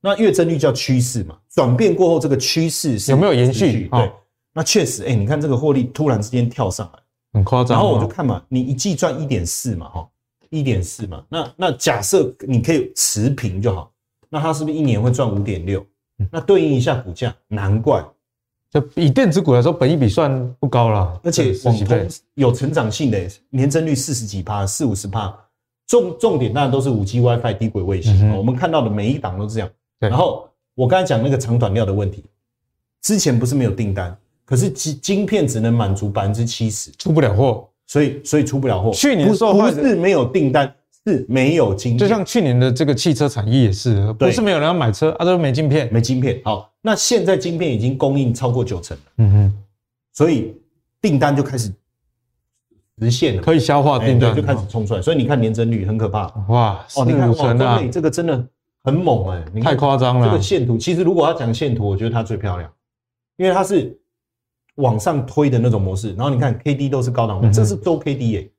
[0.01, 3.89] 那月增率叫趋势嘛，转变过后这个趋势是有没有延续？
[3.91, 4.13] 对，
[4.53, 7.01] 那确实，哎，你看这个获利突然之间跳上来，
[7.33, 7.77] 很夸张。
[7.77, 10.09] 然后我就看嘛，你一季赚一点四嘛，哈，
[10.51, 13.91] 一点四嘛，那那假设你可以持平就好，
[14.35, 15.87] 那它是不是一年会赚五点六？
[16.29, 18.05] 那对应一下股价，难怪。
[18.69, 25.33] 就以电子股来说，本益比算不高了，而且网通有成长性的，年增率四十几趴，四五十趴。
[25.87, 29.71] 重重点当然都是五 G WiFi 低轨卫星，我们看到的每一档都是这样。
[30.01, 32.25] 然后我刚才讲那个长短料的问题，
[33.03, 38.91] 之前不是没有订单，可是晶晶片只能满足百分之七十，出不了货，所以所以出不了货。
[38.91, 40.75] 去年说不是没有订单。
[41.07, 46.41] 是没有晶片，就像去年的这个汽车产业也是，不是没有人要买车，啊，都没晶片，没晶片。
[46.45, 49.55] 好，那现在晶片已经供应超过九成了，嗯哼，
[50.13, 50.55] 所以
[51.03, 51.71] 订单就开始
[52.99, 55.03] 实现了，可以消化订单，就开始冲出来。
[55.03, 58.43] 所以你看年增率很可怕，哇，哦，你看哇，这个真的
[58.83, 60.27] 很猛哎，太夸张了。
[60.27, 62.73] 这个线图其实如果要讲线图，我觉得它最漂亮，
[63.37, 63.95] 因为它是
[64.77, 66.15] 往上推的那种模式。
[66.15, 68.51] 然后你看 K D 都是高档，这是周 K D 耶。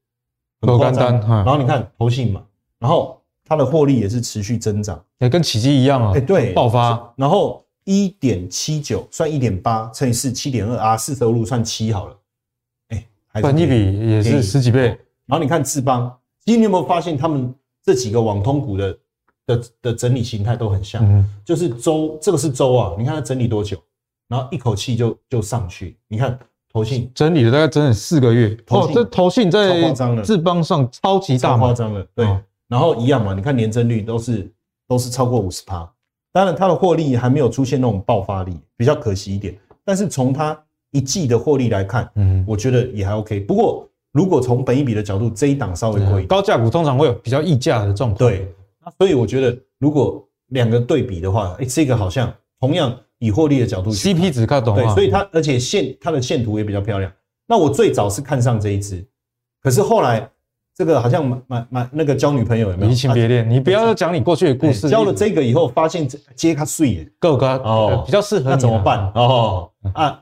[0.61, 2.43] 很夸张，然后你看投信嘛，
[2.79, 12.17] 然后它的获利也是持续增长，也跟奇迹一样啊，哎对，爆发，然后一点七九算一点八乘以四七点二啊，四舍五入算七好了，
[12.89, 14.87] 哎，本一比也是十几倍，
[15.25, 18.97] 然后你看智邦，其实你有没有发现，他们这几个网通股的
[19.45, 23.77] 的的整理形态都很像，嗯、就是周这个是周啊，你看它整理多久，
[24.27, 25.95] 然后一口气就就上去。
[26.07, 26.39] 你看
[26.75, 27.09] 投信。
[27.15, 32.25] 整理了大概整整四个月，哦，这投信在智邦上超级大，夸张了，对。
[32.25, 34.51] 哦、然后一样嘛，你看年增率都是
[34.85, 35.89] 都是超过五十趴，
[36.33, 39.57] 当然它的获利还没有出现那种爆发力，比较可惜一点。
[39.85, 40.61] 但是从它
[40.91, 43.39] 一季的获利来看，嗯，我觉得也还 OK。
[43.39, 48.17] 不过如果从本一比的角度，这一档稍微贵，高价股通常会有比较溢价的状况。
[48.17, 48.53] 对，
[48.97, 52.93] 所以我觉得如果两个对比的话，哎，这个好像同样
[53.25, 54.75] 以获利的角度，CP 值看懂。
[54.75, 57.11] 对，所以它而且线它的线图也比较漂亮。
[57.47, 59.05] 那我最早是看上这一只，
[59.61, 60.29] 可是后来
[60.75, 62.91] 这个好像蛮蛮蛮那个交女朋友有没有？
[62.91, 64.89] 移情别恋，你不要讲你过去的故事。
[64.89, 69.11] 交了这个以后，发现接它碎够高哦，比较适合，那怎么办？
[69.15, 69.69] 哦。
[69.93, 70.21] 啊，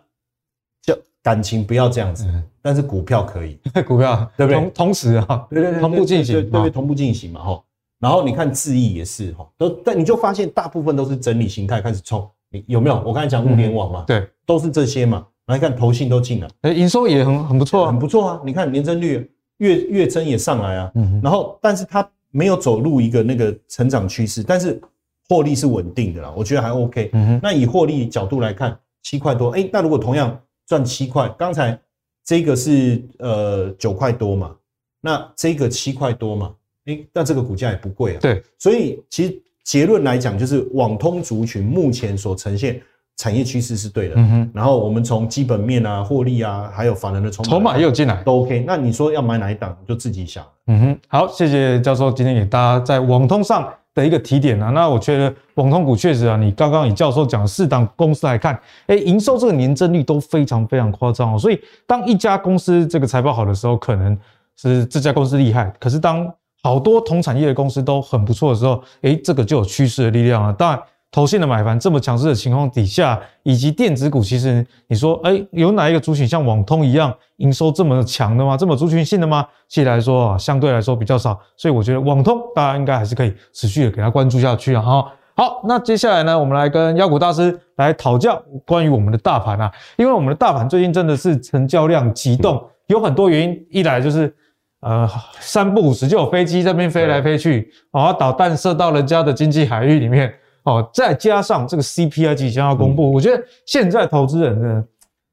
[0.82, 2.28] 就感情不要这样子，
[2.62, 4.60] 但是股票可以， 股票对不对？
[4.60, 7.64] 同同时啊，对对对，同步进行，对对，同步进行嘛哈。
[8.00, 12.96] 然后你看智毅也是哈，都但你就发现大部分都是整理形态开始冲，你有没有？
[13.06, 15.26] 我刚才讲物联网嘛，对，都是这些嘛。
[15.48, 18.42] 来看投信都进了，哎，营收也很很不错，很不错啊。
[18.46, 24.82] 你看年增率月月增也上来啊，然后但是它没有走入一个那个成长趋势，但是
[25.28, 27.12] 获利是稳定的啦，我觉得还 OK。
[27.42, 28.78] 那以获利角度来看。
[29.06, 31.78] 七块多，哎、欸，那如果同样赚七块，刚才
[32.24, 34.56] 这个是呃九块多嘛，
[35.02, 38.20] 那这个七块多嘛，哎、欸，那这个股价也不贵啊。
[38.22, 42.82] 对，所以其实结论来讲，就是网通族群目前所呈现
[43.18, 44.16] 产业趋势是对的。
[44.18, 44.52] 嗯哼。
[44.54, 48.64] 然后我们从基本面啊、获利啊，还有法人的筹码，筹码也有进来，都 OK。
[48.68, 50.44] 那你说要买哪一档，就自己想。
[50.68, 61.38] 嗯哼，好，谢谢教授今天给大家在网通上的一个提点啊，那我觉得网通股确实啊，你刚刚以教授讲的四档公司来看，哎，营收这个年增率都非常非常夸张哦。
[61.38, 64.18] 所以当一家公司这个财报好的时候，可能
[64.58, 66.26] 是这家公司厉害；可是当
[66.64, 70.52] 好多同产业的公司都很不错的时候，哎，这个就有趋势的力量了。
[70.52, 70.82] 当然。
[71.16, 78.58] 投信的买盘这么强势的情况底下，以及电子股，其实你说，哎，有哪一个族群像网通一样营收这么强的吗？
[78.58, 79.46] 这么族群性的吗？
[79.68, 84.82] 其实来说啊，相对来说比较少，所以我觉得网通大家应该还是可以持续的给它关注下去啊。
[84.82, 94.36] 哈，好，那接下来呢，我们来跟妖股大师来讨教关于我们的大盘啊，因为我们的大盘最近真的是成交量急动，有很多原因，一来就是
[94.84, 100.34] 呃三不五时就有飞机在那边飞来飞去，啊，导弹射到人家的经济海域里面。
[100.64, 104.88] 哦，再加上这个 CPI 即将要公布，嗯、我觉得现在投资人的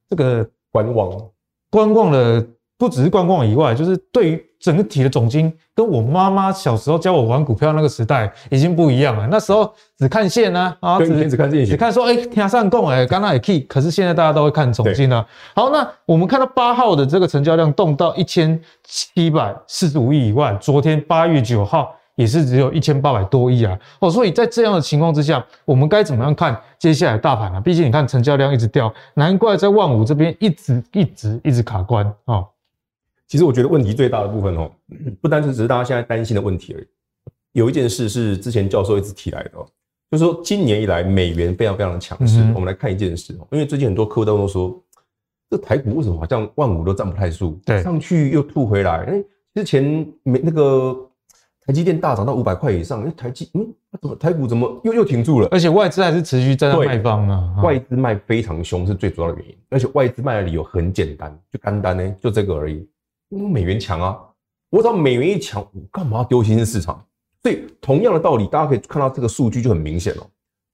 [0.08, 1.30] 这个观望，
[1.70, 2.44] 观望的
[2.76, 9.26] 不只是观望以外，就是对于整体的总金，跟我妈妈小时候教我玩股票那个时代已经不一样了。
[9.28, 15.26] 那时候只看线呢，啊，只只看线，只看说，哎、欸，天上供哎，刚刚也 key，可是现在大家都会看总金了。
[15.54, 21.94] 好，那我们看到八号的这个成交量动到一千七百四十五亿以外，昨天八月九号。
[22.16, 27.60] 也是只有一千八百多亿啊，哦，所以在这样的情况之下，我们该怎么样看接下来大盘啊？
[27.60, 32.34] 毕竟你看成交量一直掉，难怪在万五这边一直一直一直卡关啊。
[32.34, 32.48] 哦、
[33.30, 34.68] 其实我觉得问题最大的部分哦，
[35.20, 36.86] 不单是只是大家现在担心的问题而已。
[37.52, 39.64] 有一件事是之前教授一直提来的哦，
[40.10, 42.40] 就是说今年以来美元非常非常的强势。
[42.40, 44.82] 嗯、我们来看一件事哦，因为最近很多客户都说，
[45.48, 47.56] 这台股为什么好像万五都站不太住？
[47.64, 49.04] 对，上去又吐回来。
[49.04, 51.06] 哎，之前没那个。
[51.66, 53.64] 台积电大涨到五百块以上，那，台积，嗯，
[54.00, 55.46] 怎么台股怎么又又停住了？
[55.52, 59.56] 而且外资还是持续站在卖方啊，外资卖非常凶是最主要的原因。
[59.68, 62.88] 而且外资卖的理由很简单，就单单呢，就这个而已。
[63.30, 64.18] 因为美元强啊，
[64.70, 67.04] 我知道美元一强，我干嘛要丢新兴市场？
[67.42, 70.26] 所以同样的道理，大家可以看到这个数据就很明显了。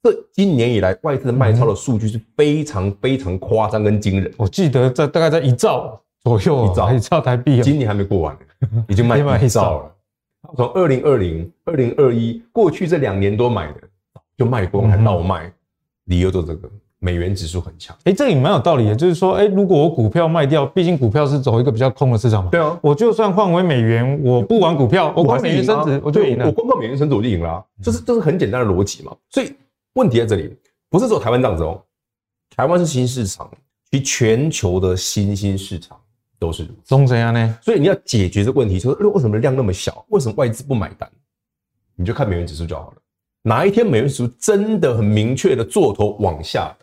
[0.03, 4.33] 这今年以来外资的卖超的数据是非常非常夸张跟惊人。
[4.37, 8.37] 我记得在大概在一兆左右，一兆一兆台币，今年还没过完，
[8.88, 9.97] 已经卖 一兆了。
[10.57, 13.81] 从二零二零、二零二一过去这两年多买的，
[14.37, 15.53] 就卖光还倒卖，
[16.05, 17.96] 理由就这个，美元指数很强。
[18.04, 22.50] 哎，这个也蛮有道理的，就是说，哎，如果我股票卖掉，毕竟股票是走一个比较空的市场嘛。
[22.50, 26.46] 对啊，我就算换为美元，我不玩股票，我光美元升值，我就赢了。
[26.46, 29.14] 我光靠美元升值我就赢了，这是这是很简单的逻辑嘛。
[29.31, 29.52] 所以
[29.94, 30.56] 问题在这里，
[30.90, 31.83] 不是说台湾这样子哦，
[32.56, 33.50] 台湾是新市场，
[33.90, 35.98] 其全球的新兴市场。
[36.38, 37.58] 都是中怎样呢？
[37.62, 40.04] 所以你要解决这个问题，就是为什么量那么小？
[40.10, 41.10] 为什么外资不买单？
[41.94, 42.96] 你就看美元指数就好了。
[43.40, 46.77] 哪一天美元指数真的很明确的做头往下，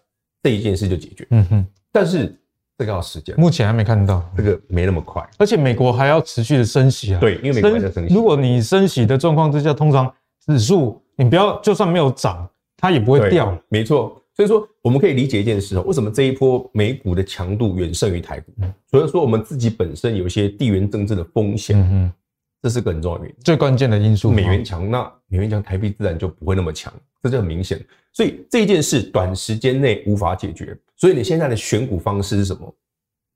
[0.43, 1.25] 这一件事就解决。
[1.31, 1.65] 嗯哼。
[1.91, 2.37] 但是
[2.77, 5.27] 这个要时间，目前还没看到，这个没那么快。
[5.39, 7.19] 而且美国还要持续的升息啊。
[7.19, 8.13] 对，因为美国还在升息。
[8.13, 10.13] 如果你升息的状况之下，通常
[10.45, 13.57] 指数你不要就算没有涨，它也不会掉。
[13.69, 14.19] 没错。
[14.35, 18.51] 所以说，我们可以理解一件事哦，为什么这一波美股的强度远胜于台股？
[18.89, 22.11] 除了说我们自己本身有一些地缘政治的风险，嗯
[22.59, 24.31] 这是个很重要的原因，最关键的因素。
[24.31, 26.91] 美元强，那美元强，台币自然就不会那么强，
[27.23, 27.83] 这就很明显。
[28.11, 30.77] 所以这件事短时间内无法解决。
[30.95, 32.75] 所以你现在的选股方式是什么？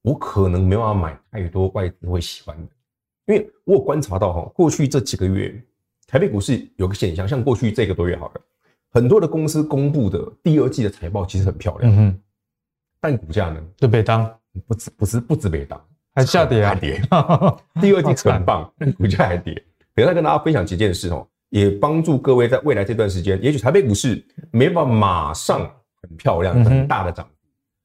[0.03, 5.53] 我可能没办法买太多外资会喜欢的，因为我有观察到哈，过去这几个月
[6.05, 8.41] 台北股市有个现象，像过去这个多月好了，
[8.91, 12.21] 很多的公司公布的第二季的财报其实很漂亮，嗯哼，
[13.01, 14.33] 但股价呢就被当
[14.65, 15.83] 不止不是不止被当，
[16.13, 17.01] 还下跌啊，还跌，
[17.81, 19.53] 第二季很棒，但股价还跌。
[19.93, 25.59] 等一下跟大家分享几件事哦，也帮助各位在未来这段时间，也许台北股市没办法马上
[26.01, 27.27] 很漂亮很大的涨，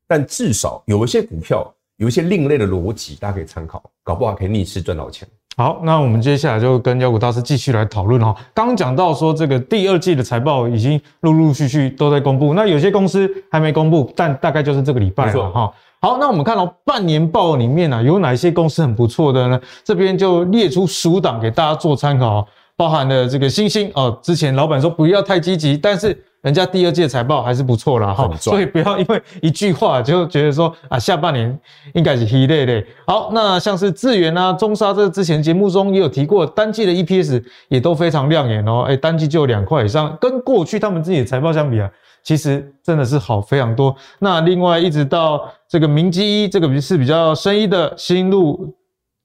[0.07, 1.73] 但至少有一些股票。
[1.99, 5.29] 有一些另类的逻辑，大家可以参考，搞不好可以逆势赚到钱。
[5.57, 8.35] 好，那我们接下来就跟妖股大师继续来讨论哈。
[8.53, 15.73] 刚讲到说，这个第二季的财报已经陆陆续续都在公布，那有些公司还没公布，但大概就是这个礼拜了哈。
[16.01, 19.61] 好，那我们看到半年报里面啊，有哪些公司很不错的呢？
[19.85, 22.45] 这边就列出十五档给大家做参考，
[22.83, 26.25] 包含了这个星星哦，之前老板说不要太积极，但是。
[26.43, 31.57] 人家第二季的财报还是不错啦，哈，所以不要因为一句话就觉得说啊，下半年
[31.95, 32.85] 应该是稀累累。
[33.07, 41.89] 好，那像是智源啊、中沙，这之前节目中也有提过，单季的 EPS 也都非常亮眼哦，哎，单季就有两块以上，跟过去他们自己的财报相比啊，
[42.25, 43.95] 其实真的是好非常多。
[44.19, 48.75] 那另外一直到这个明基一，这个是比较深一的新路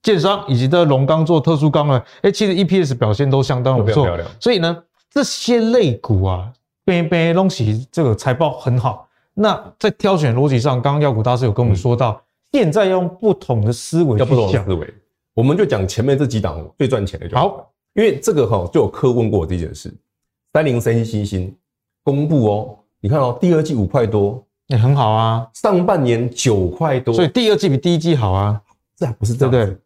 [0.07, 4.07] 建商，以及的龙钢做特殊钢呢，哎，其实 EPS 表现都相当不错，
[4.39, 6.53] 所以呢，这些类股啊。
[6.85, 14.93] 边边东西这个财报很好，那在挑选逻辑上，刚刚耀股大师有跟我们说到，嗯、现在用不同的思维，要不同的思维，
[15.33, 17.49] 我们就讲前面这几档最赚钱的就好。
[17.49, 19.93] 好，因为这个哈就有客问过我这件事，
[20.53, 21.53] 三零三七欣兴
[22.05, 28.61] 公布哦，你看哦，第二季五块多，也、欸、很好啊，上半年九块多，所以第二季比第一季好啊，
[28.95, 29.81] 这还不是这样子，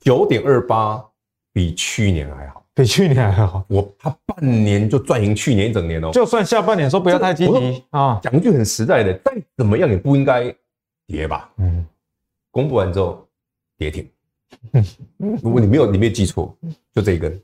[0.00, 1.04] 九点二八
[1.52, 2.64] 比去年还好。
[2.74, 6.12] 比去年还好，我他半年就赚赢去年一整年哦。
[6.12, 10.54] 就算下半年说不要太积极啊，讲句很实在的，再怎么样也不应该
[11.06, 11.52] 跌吧。
[11.56, 11.84] 嗯，
[12.52, 13.26] 公布完之后
[13.76, 14.08] 跌停。
[15.42, 16.56] 如果你没有你没有记错，
[16.94, 17.42] 就这一根。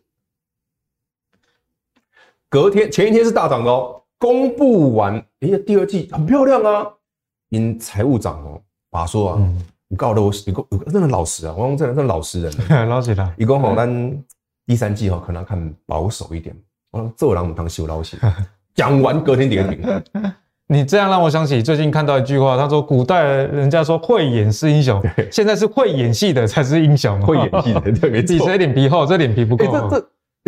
[2.49, 6.87] 隔天前一天是大涨的哦，公布完，哎呀，第二季很漂亮啊。
[7.49, 9.55] 因财务长哦，把说啊，
[9.95, 12.53] 你告的我，你告真的老实啊，我讲真的，真的老实人，
[12.91, 13.35] 老实的。
[13.39, 14.25] 一共好单。
[14.67, 16.57] 第三季哈，可能要看保守一点。
[16.91, 18.19] 我做人当修老险，
[18.75, 20.03] 讲完隔天跌停。
[20.67, 27.21] 你这样让我想起最近看到一句话，他说古代人家说会演是英雄， 现在是会演戏的才是英雄。
[27.23, 28.33] 会演戏的对没错。
[28.35, 29.65] 你这脸皮厚，这脸皮不够。
[29.89, 30.01] 这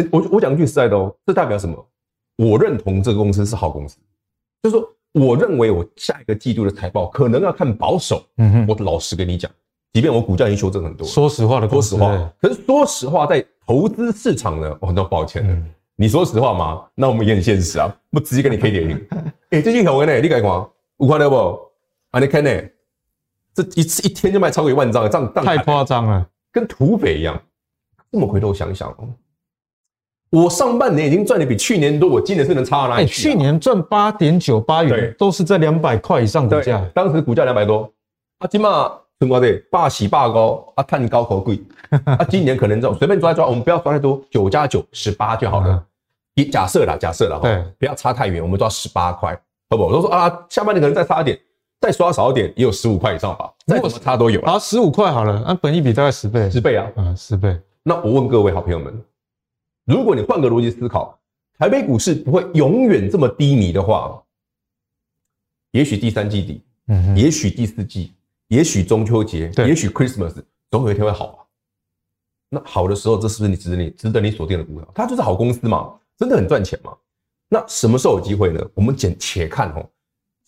[0.02, 1.86] 这，我我讲句实在的哦，这代表什么？
[2.38, 3.96] 我认同这个公司是好公司，
[4.64, 4.88] 就是说，
[5.18, 8.22] 我认为我下一个季度的财报可能要看保守。
[8.36, 9.50] 嗯哼，我老实跟你讲，
[9.94, 12.32] 即便我股价已经修正很多，说实话的，说实话。
[12.40, 15.54] 可是说实话，在投资市场呢，我很抱歉的。
[15.54, 16.84] 嗯、你说实话吗？
[16.94, 19.06] 那我们也很现实啊，我直接跟你 K 点零。
[19.10, 20.66] 哎、欸，最近很稳呢，你敢看？
[20.98, 21.36] 五块六不？
[22.10, 22.50] 啊，你看呢？
[23.54, 27.40] 这一次一天就卖超过一万张，这样太夸张了，跟土匪一样。
[28.12, 29.08] 这么回头想想哦，
[30.36, 33.32] 我上半年已经赚的比去年多，我今年是能差到哪里去、啊？
[33.32, 37.90] 去年赚八点九八元，都是在两百块以上股价，当时股价两百多。
[38.38, 38.92] 啊，今嘛。
[39.18, 41.58] 春瓜对，霸喜霸高啊，碳高口贵
[42.04, 45.82] 啊，今年可能这种 随便抓一抓，我们不要抓太多，九加九十八就好了。
[46.34, 49.32] 以假设啦，假设啦，对，不要差太远，我们抓十八块，
[49.70, 49.96] 好不好？
[49.96, 51.38] 我说啊，下半年可能再差一点，
[51.80, 57.58] 再刷少一点，也有十五块以上吧，再怎么差都有啊，十五块好了，那本一比大概十倍，十倍啊，啊，十倍。
[57.82, 58.92] 那我问各位好朋友们，
[59.86, 61.18] 如果你换个逻辑思考，
[61.58, 64.22] 台北股市不会永远这么低迷的话，
[65.70, 68.12] 也许第三季底，嗯，也许第四季。
[68.48, 70.32] 也许中秋节，对，也许 Christmas，
[70.70, 71.38] 总有一天会好吧？
[72.48, 74.88] 那好的时候，这是不是你值得你值得你锁定的股票？
[74.94, 76.96] 它就是好公司嘛，真的很赚钱嘛？
[77.48, 78.64] 那什么时候有机会呢？
[78.72, 79.84] 我们简且看哦，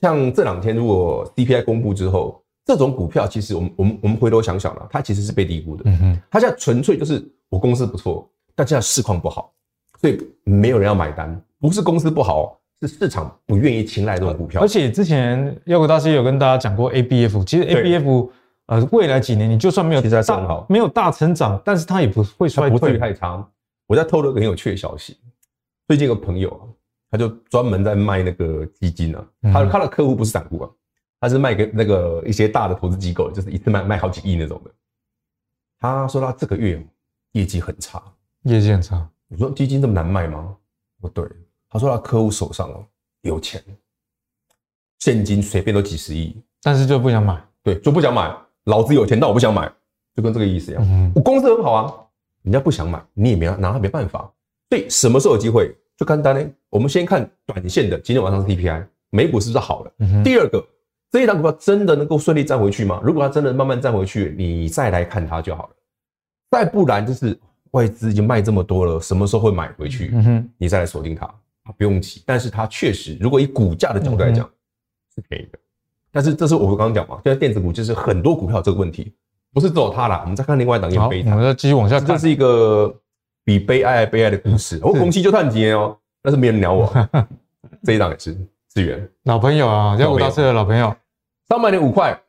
[0.00, 5.82] 像这两天如果 CPI 公布之后，这种股票其实我们我们我们回头想想了，它其实是被低估的。
[5.86, 9.54] 嗯哼，它现在纯粹就是我公司不错，但现在市况不好，
[10.00, 12.60] 所以没有人要买单，不是公司不好。
[12.80, 18.30] 是市场不愿意青睐这种股票，而且之前妖股大师有跟大家讲过 ABF，其实 ABF
[18.66, 23.44] 呃未来几年你就算没有大没有大成长，但是它也不会衰退，不会太差。
[23.88, 25.16] 我在透露个很有趣的消息，
[25.88, 26.62] 最近有个朋友啊
[27.10, 30.70] 他就专门在卖那个基金啊，他他的客户不是散户啊，
[31.20, 34.70] 他是卖给那个一些大的投资机构，就是一次卖卖好几亿那种的。
[35.80, 36.80] 他说他这个月
[37.32, 38.00] 业绩很差，
[38.54, 39.08] 业绩很差。
[39.28, 40.56] 我说基金这么难卖吗？
[41.00, 41.24] 不对。
[41.68, 42.84] 他说他客户手上哦
[43.22, 43.62] 有钱，
[45.00, 48.34] 现金随便都几十亿，但是就不想买，对，就不想买。
[48.64, 49.70] 老子有钱，但我不想买，
[50.14, 50.82] 就跟这个意思一样。
[50.86, 51.94] 嗯、我公司很好啊，
[52.42, 54.30] 人家不想买，你也没拿他没办法。
[54.70, 55.74] 所以什么时候有机会？
[55.96, 56.50] 就看单呢。
[56.70, 59.92] 我们先看短线的，今天晚上是 TPI，美股是不是好了？
[59.98, 60.64] 嗯、第二个，
[61.10, 63.00] 这一档股票真的能够顺利站回去吗？
[63.02, 65.70] 如果它真的慢慢站回去，你再来看它就好了。
[66.50, 67.38] 再不然就是
[67.72, 70.10] 外资已经卖这么多了，什么时候会买回去？
[70.12, 71.26] 嗯、哼你再来锁定它，
[71.76, 72.22] 不用急。
[72.26, 74.50] 但是它确实，如果以股价的角度来讲，嗯、
[75.14, 75.58] 是便宜的。
[76.10, 79.12] 但是这是我刚刚讲嘛，现在电子股就是很多股票这个问题，
[79.52, 80.20] 不是只有它啦。
[80.22, 81.32] 我们再看另外一档，也悲惨。
[81.32, 82.94] 我们再继续往下看，这是一个。
[83.44, 87.08] 比悲哀悲哀的故事，我恭喜就探几哦，但是没人鸟我。
[87.82, 90.94] 这一档也是资源老朋友啊，叫五大四的老朋友，
[91.48, 92.20] 上半年五块，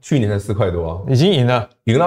[0.00, 2.06] 去年才四块多啊，已经赢了，赢了。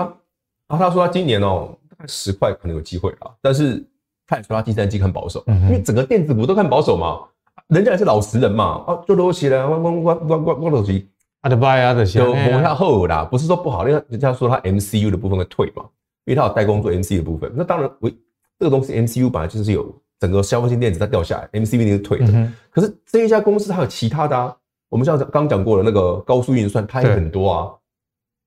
[0.69, 3.85] 然后他说他今年哦，十块可能有机会啊，但是
[4.27, 7.19] 他也说他第三季看保守，因为整个电子股都看保守嘛，
[7.67, 11.09] 人家也是老实人嘛，啊，做多起来，我我我我我我东西，
[11.41, 15.83] 阿德拜阿德西，就磨下后啦，不是说不好，因为人家说他 MCU 的部分会退嘛，
[16.25, 18.11] 因为他有代工做 MCU 的部分，那当然我。
[18.57, 22.27] 这个东西 MCU 本来就是有整个消费性电子在掉下来，MCU 一定是退的。
[22.27, 24.55] 嗯、可是这一家公司它有其他的啊，
[24.87, 27.73] 我们像刚讲过的那个高速运算，它也很多啊。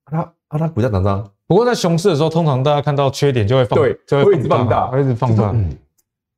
[0.09, 1.31] 对它啊它股价涨涨。
[1.49, 5.49] 不过在熊市的时候，通常大家看到缺点就会放，对，就会一直放大，会一直放大。
[5.49, 5.67] 嗯，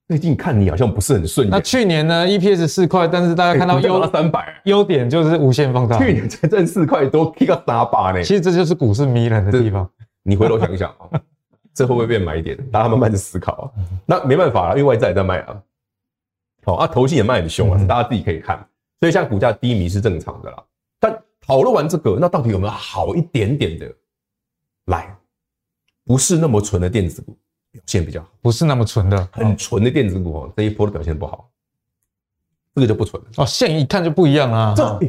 [0.08, 1.50] 最近看你好像不是很顺。
[1.50, 5.98] 那去年呢，EPS 四块，但是大家看到优三百，优点就是无限放大。
[5.98, 8.24] 去年才挣四块多，一个打靶呢。
[8.24, 9.86] 其实这就是股市迷人的地方。
[10.24, 11.20] 你回头想一想啊。
[11.76, 12.58] 这会不会变买点？
[12.72, 13.64] 大家慢慢的思考啊。
[14.06, 15.62] 那没办法了，因为外资也在卖啊。
[16.64, 18.58] 好啊，投信也卖很凶啊，大家自己可以看。
[19.02, 20.64] 所以像股价低迷是正常的啦。
[21.02, 23.94] 但讨论完这个，那到底有没有好一点点的？
[24.86, 25.16] 来，
[26.06, 27.38] 不是那么纯的电子股
[27.72, 31.50] 表现比较好，不是那么纯的，很纯的电子股哦，这一波的表现不好，
[32.76, 33.46] 这个就不纯了哦。
[33.46, 34.74] 线一看就不一样啊。
[34.76, 35.00] 这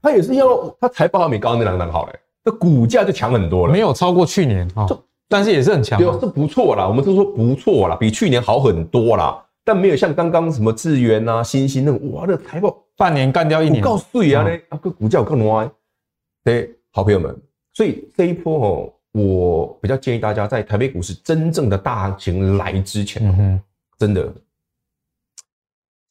[0.00, 4.86] 它也是要它财报还没刚刚那两档好嘞，这股价就强很多了，没有超过去年啊。
[5.30, 6.88] 但是也是很强，对，这不错啦。
[6.88, 9.44] 我们都说不错啦，比去年好很多啦。
[9.62, 15.70] 但没有像刚刚什么智源啊、欣兴那种，哇，那财报半年干掉一年，告诉啊嘞，啊个股价更歪。
[16.42, 17.38] 对，好朋友们，
[17.74, 23.60] 所以这一波哦，我比较建议大家在台北股市真正的大行情来之前，嗯、哼
[23.98, 24.32] 真的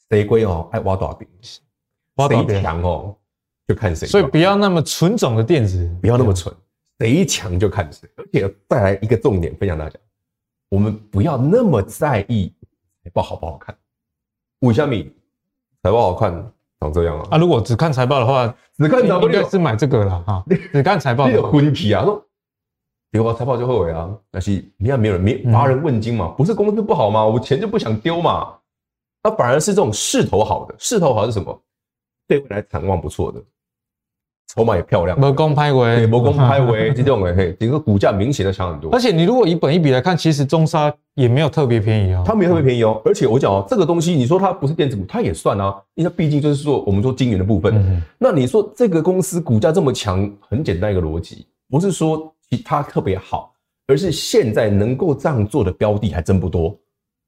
[0.10, 1.28] 谁归哦，爱挖大饼，
[2.16, 3.16] 挖谁强哦，
[3.68, 4.08] 就看谁。
[4.08, 6.54] 所以不要那么纯种的电子，不要那么纯。
[7.00, 10.00] 谁强就看谁，而且再来一个重点分享大家，
[10.70, 12.52] 我们不要那么在意
[13.04, 13.78] 财报好不好看。
[14.62, 15.14] 五小米
[15.84, 17.28] 财报好看长这样啊？
[17.32, 20.44] 啊，如果只看财报的话，只看应该是买这个了哈。
[20.74, 22.04] 只看财报， 你有昏皮啊？
[22.04, 22.27] 说
[23.18, 24.10] 丢啊，财报就后悔啊。
[24.30, 26.28] 但是你看没有人没乏人问津嘛？
[26.38, 27.26] 不是公司不好嘛？
[27.26, 28.54] 我钱就不想丢嘛。
[29.24, 31.60] 那反而是这种势头好的，势头好是什么？
[32.28, 33.42] 对未来展望不错的。
[34.54, 38.90] 筹码也漂亮，没公拍为，没公拍尾 这种诶，嘿，整个股价明显的强很多。
[38.94, 43.02] 而且你如果以本益比来看，其实中沙也没有特别便宜哦，它没有特别便宜哦。
[43.04, 48.02] 而且我讲哦，这个东西你说它不是电子股，它也算啊，因为它毕竟就是说我们说晶圆的部分。
[48.18, 53.54] 那你说这个公司股价这么强，很简单一个逻辑，不是说其他特别好，
[53.88, 56.78] 而是现在能够这样做的标的还真不多。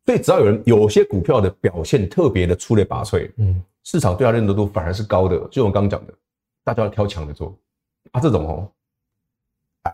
[0.06, 6.14] 所以只要有人有些股票的表现特别的出类拔萃，嗯，市场对它认同度反而是高的，就我刚刚讲的。
[6.66, 7.56] 大家要挑强的做
[8.12, 8.22] 啊！
[8.22, 8.70] 这种哦，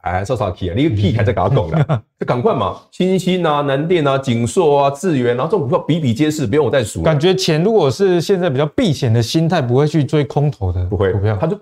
[0.02, 2.82] 哎，稍稍 key 啊，你个 key 还在搞懂的，就赶快嘛！
[2.92, 7.02] 新兴啊、南电啊、景硕啊、智原啊，这种股票比比皆是，不用我再数。
[7.02, 11.58] 感觉钱如果是现在比较避险的心态，不会去追空头的，不会股票，他就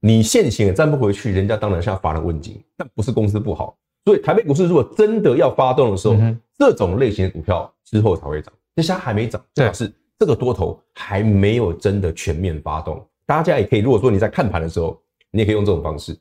[0.00, 3.76] 你现行也站不回去，人家当然是要罚人问津，但不是公司不好。
[4.04, 6.16] 所以台北股市如果真的要发动的时候，
[6.56, 13.04] 这种类型的股票之后才会涨，那现在还没涨，主要是这个多头还没有真的全面发动。
[13.26, 14.96] 大家也可以，如果说你在看盘的时候，
[15.32, 16.12] 你也可以用这种方式。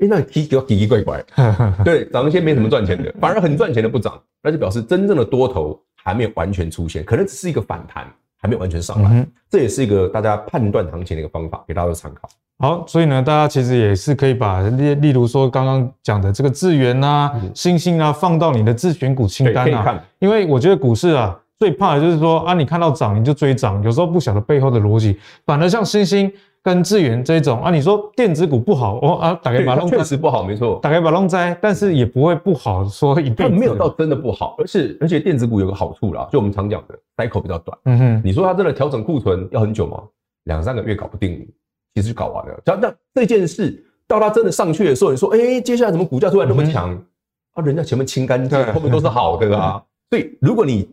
[0.00, 1.24] 哎、欸，那奇奇奇奇怪怪，
[1.84, 8.06] 对，涨一些没什么赚钱的，反而很赚钱的不涨，那就表示真正的多头还没有完全出现，可能只是一个反弹，
[8.38, 9.10] 还没有完全上来。
[9.12, 12.28] 嗯、这也是一个大家判断行情的一个方法，给大家做参考。
[12.60, 21.36] 好，所以呢，大家其实也是可以把例例如说刚刚讲的这个智源啊、欣兴、嗯、啊，放到你的自选股清单啊，因为我觉得股市啊。
[21.58, 25.18] 最怕的就是说啊，你看到涨你就追涨，有时候不晓得背后的逻辑。
[25.44, 26.32] 反而像星星
[26.62, 37.76] 跟智源这一种啊，你说电子股不好哦啊，打开把弄确实不好，没错，打开把弄栽，但是也不会不好，说一辈子没有到真的不好，而是而且电子股有个好处啦，就我们常讲的 cycle 比较短。
[37.84, 40.02] 嗯哼，你说它真的调整库存要很久吗？
[40.44, 41.46] 两三个月搞不定，
[41.94, 42.60] 其实就搞完了。
[42.64, 47.04] 只要那这件事到它真的上去的时候，你说哎、欸，接下来怎么股价突然那么强、嗯、
[47.54, 47.62] 啊？
[47.64, 49.82] 人家前面清干净，后面都是好的啊。
[50.08, 50.88] 所以如果你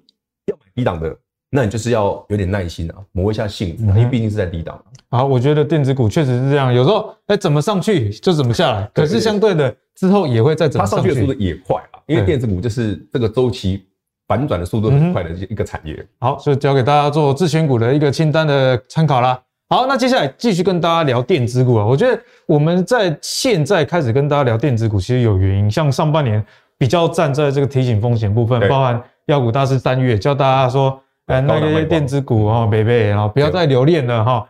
[0.46, 1.16] 要买低档的，
[1.50, 4.80] 那你就是要有点耐心啊，磨一下性子，因为毕竟是在低档。
[5.10, 11.08] 好，我觉得电子股确实是这样，有时候哎怎么上去就怎么下来，可是相对的之后也会再怎么上去。
[11.08, 13.86] 它上去的速度也快啊，因为电子股就是这个周期
[14.28, 16.06] 反转的速度很快的一个产业。
[16.20, 19.42] 好，所以交给大家做自选股的一个清单的参考啦。
[19.70, 21.86] 好，那接下来继续跟大家聊电子股啊。
[21.86, 25.70] 我觉得我们在现在开始跟大家聊电子股，其实有原因。
[25.70, 26.42] 像上半年
[26.78, 34.48] 比较站在这个提醒风险部分，包含妖股大师三月教大家说，哎，那些电子股哦，北北，然后不要再留恋了哈。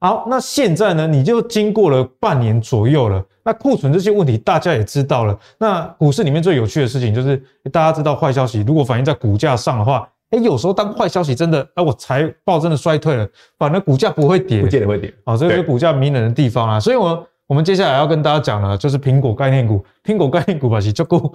[0.00, 5.34] 好，那现在呢，你就经过了半年左右了，那库存这些问题大家也知道了。
[5.56, 7.42] 那股市里面最有趣的事情就是，
[7.72, 10.06] 大家知道坏消息如果反映在股价上的话。
[10.30, 13.26] 哎，有时候当坏消息真的，哎，我财报真的衰退了，
[13.58, 15.12] 反而股价不会跌，不见得会跌。
[15.24, 16.78] 啊，这个是股价迷人的地方啊。
[16.78, 19.82] 所以，我我们接下来要跟大家讲的，就是苹果概念股。
[20.04, 21.32] 苹果概念股吧，是就顾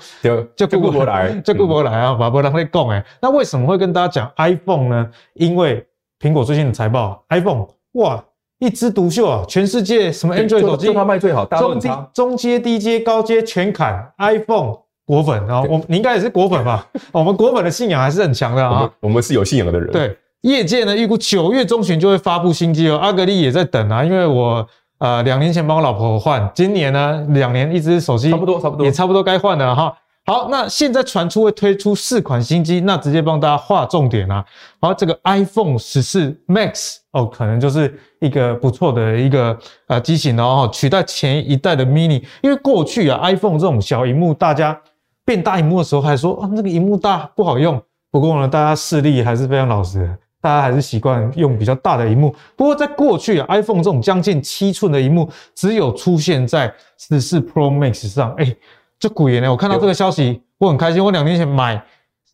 [0.55, 3.03] 就顾不来，就顾不来啊，把不让会讲哎。
[3.19, 5.09] 那为什么会跟大家讲 iPhone 呢？
[5.33, 5.83] 因为
[6.19, 8.23] 苹果最近的财报，iPhone 哇，
[8.59, 14.82] 一枝独秀啊，全世界什么 Android 手机就它卖最好，中低中阶、低阶、高阶全砍 iPhone。
[15.05, 16.87] 果粉啊，我你应该也是果粉吧？
[17.11, 18.89] 我们果粉的信仰还是很强的啊。
[19.01, 19.91] 我们是有信仰的人。
[19.91, 22.97] 对，业界呢预估九月中旬就会发布新机哦。
[22.97, 24.65] 阿格力也在等啊，因为我
[24.99, 29.93] 呃两年前帮我老婆换，今年呢两年一支手机差不多差不多也差不多该换了哈。
[30.25, 34.45] 好，那现在传出会推出四款新机，那直接帮大家划重点啊。
[34.79, 44.79] 好，这个 iPhone 十四 Max 哦，可能就是一个不错的一个呃机型哦，取代前一代的 Mini，因为过去啊 iPhone 这种小荧幕大家。
[45.25, 47.81] 变大荧幕的时候还说啊，那个荧幕大不好用。
[48.11, 52.35] 不过呢，大家视力还是非常老实的，大家还是习惯用比较大的荧幕。
[52.55, 58.31] 不过在过去啊，iPhone 这种将近七寸的荧幕，只有出现在十四 Pro Max 上。
[58.35, 58.57] 哎、欸，
[58.99, 59.49] 这鬼爷呢？
[59.49, 61.03] 我看到这个消息，我很开心。
[61.03, 61.83] 我两年前买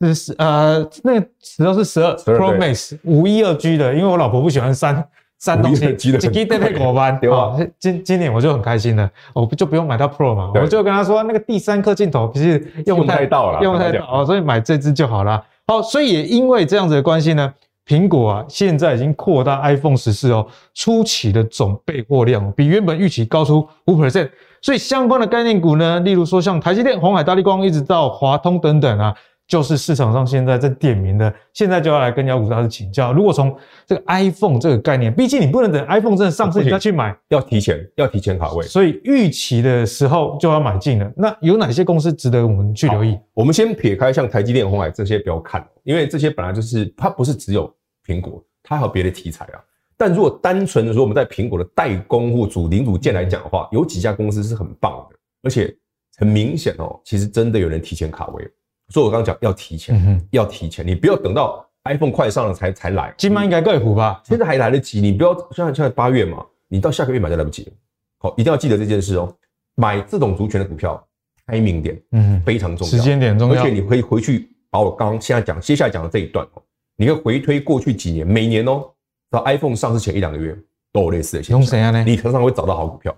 [0.01, 5.07] 是十呃，那个时候是十二 Pro Max 五一二 G 的，因为我老婆不喜欢删。
[5.39, 7.55] 三东西，机机带配果班， 对吧？
[7.79, 15.41] 今今年我就很开心了，我就不用买到 Pro 嘛，我就跟他说，那个第三颗镜头其实用不太到了，用不太到哦，所以买这支就好了。
[15.65, 17.53] 好，所以也因为这样子的关系呢，
[17.87, 24.29] 苹果啊现在已经扩大 iPhone 十四哦初期的总备货量，比原本预期高出五 percent，
[24.61, 29.15] 所以相关的概念股呢，例如说像台积电、鸿海、大立光，一直到华通等等啊。
[29.49, 33.11] 就是市场上现在在点名的，现在就要来跟妖股大师请教。
[33.11, 33.53] 如果从
[33.87, 38.63] 这个 iPhone 这个概念，毕竟你不能等 iPhone 真的上市你再去买，要提前，要提前卡位。
[38.67, 41.11] 所以预期的时候就要买进了。
[41.17, 43.17] 那有哪些公司值得我们去留意？
[43.33, 47.67] 我们先撇开像台积电、鸿海这些不要看，因为这些本来就是它不是只有
[48.05, 49.59] 苹果，它还有别的题材啊。
[49.97, 55.75] 但如果单纯的说我们在苹果的代工或主零组件来讲的话，有几家公司是很棒的，而且
[56.17, 58.47] 很明显哦，其实真的有人提前卡位。
[58.89, 63.13] 所以，我刚刚讲要提前，嗯、要提前，你不要等到 iPhone 快上了才才来。
[63.17, 64.21] 今晚应该更苦吧？
[64.25, 67.71] 现在还来得及，你不要像现在八月嘛，你到下个月买就来不及了。
[68.17, 69.33] 好，一定要记得这件事哦。
[69.75, 71.01] 买这种族群的股票
[71.45, 73.61] ，timing 点，嗯，非常重要，时间点重要。
[73.61, 76.61] 而且你可以回去把我刚刚现在讲、接下来讲的这一段哦，
[76.97, 78.91] 你可以回推过去几年，每年哦，
[79.29, 80.57] 到 iPhone 上市前一两个月
[80.91, 82.05] 都有类似的现象。
[82.05, 83.15] 你常常会找到好股票。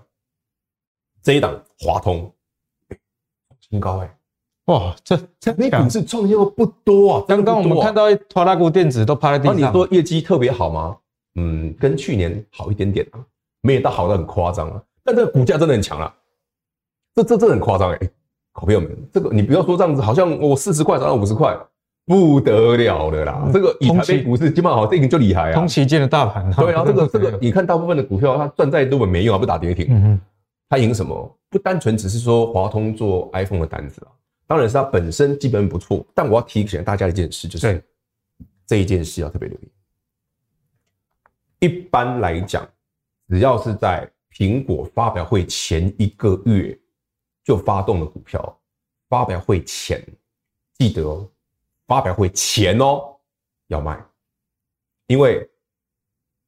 [1.24, 2.32] 这一档华通，
[3.70, 4.16] 新高哎。
[4.72, 7.26] 哇，这这你股是创业不多啊！
[7.28, 9.54] 刚刚我们看到拖拉股电子都趴在地上。
[9.60, 10.96] 那你说业绩特别好吗？
[11.36, 13.20] 嗯，跟去年好一点点啊，
[13.62, 14.82] 没有到好的很夸张啊。
[15.04, 16.14] 但这个股价真的很强了，
[17.16, 18.00] 这这这很夸张哎！
[18.54, 21.58] 好朋友们，这个你不要说这样子，好像我四十块涨到五十块，
[22.06, 23.50] 不得了的啦！
[23.52, 25.54] 这个以台北股市基本上好，这个就厉害啊！
[25.54, 29.88] 同期间的大盘，对啊，这个 这个你看大部分的股票，它赚再多也没用啊，不打跌停。
[29.90, 30.20] 嗯哼，
[30.70, 31.38] 它赢什么？
[31.50, 34.12] 不单纯只是说华通做 iPhone 的单子啊。
[34.52, 37.82] 当然是它本身基本不错，但我要提醒大家一件事，就是
[38.68, 39.72] 这一件事要特别留意。
[41.60, 42.70] 一般来讲，
[43.30, 46.78] 只要是在苹果发表会前一个月
[47.46, 48.62] 就发动的股票，
[49.08, 50.06] 发表会前
[50.74, 51.32] 记得哦，
[51.88, 53.18] 发表会前哦
[53.68, 53.98] 要卖，
[55.08, 55.50] 因为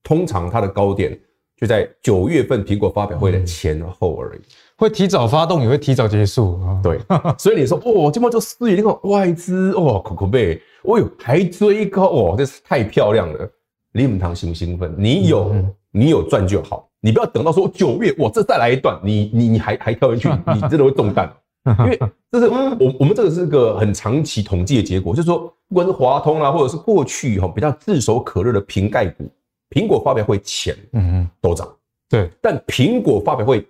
[0.04, 1.18] 通常它的高点
[1.56, 4.41] 就在九月份苹果发表会的前后而已。
[4.84, 6.59] 会提早发动，也会提早结束。
[6.84, 6.99] 对，
[7.38, 13.49] 所以你说，哦，这么就四月那个外资，哦，可可贝，哦哟，还追高，哦，这是太漂亮了。
[13.93, 14.93] 你们堂兴不兴奋？
[14.97, 21.31] 你有，嗯、你有赚就好，你不要等到说九月，哇，这再来一段，你你你还还跳进去， 你真的会中弹。
[21.79, 21.97] 因为
[22.29, 29.31] 这是我我们这个是个很长期统计的结果，就是说，不管是华通啊，或者是过去哈比较炙手可热的瓶盖股，
[29.69, 31.65] 苹果发表会前，嗯嗯，都涨。
[32.09, 33.65] 对，但苹果发表会。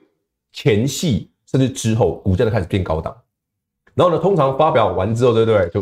[0.54, 3.14] 前戏甚至之后，股价就开始变高档。
[3.96, 5.70] 然后呢，通常发表完之后，对不对？
[5.70, 5.82] 就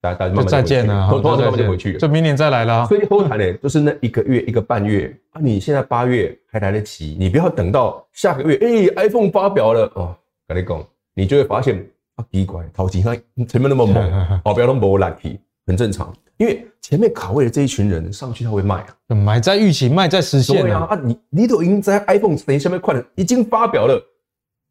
[0.00, 2.86] 大家大家慢慢再见了，通常慢慢就回去了，就明年再来了。
[2.86, 5.40] 所以后台呢， 就是那一个月一个半月啊。
[5.40, 10.16] 你现在八月还来得及，你不要等到下个月，哎、欸，iPhone 发表了哦，
[10.48, 10.84] 跟你讲，
[11.14, 11.86] 你就会发现
[12.16, 13.96] 啊，奇怪，淘金它前面那么猛，
[14.44, 15.38] 哦，不要那么 lucky，
[15.70, 20.62] 很正常，因为前面卡位的这一群人上去他会卖啊，买在预期，卖在实现。
[20.62, 24.02] 对啊，啊你你都已经在 iPhone 等下面快了，已经发表了，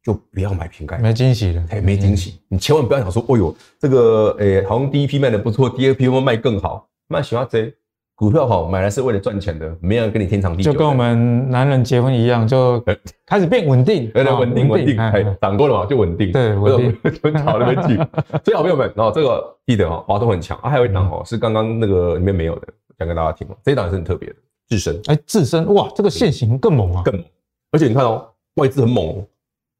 [0.02, 7.74] 就不要买瓶盖，没惊喜了，哎，没惊喜，你千万不要想说，哦呦，这个诶，好像第一批卖的不错，第二批会卖更好，卖喜欢谁？
[8.20, 10.70] 股票好，买来是为了赚钱的，没有人跟你天长地久。
[10.70, 12.78] 就跟我们男人结婚一样，就
[13.24, 17.96] 开始变稳定，对对，稳定稳定，哎，涨过了嘛就稳定，对，稳定，很好的问题。
[18.44, 22.68] 所以好朋友们，然后这个记得哦，华东很强啊，还有一档哦，是刚刚那个里面没有的，
[22.98, 24.34] 讲给大家听哦，这一档也是很特别的，
[24.68, 27.24] 智深，哎，智深，哇，这个线型更猛啊，更猛，
[27.72, 29.24] 而且你看哦，外资很猛哦，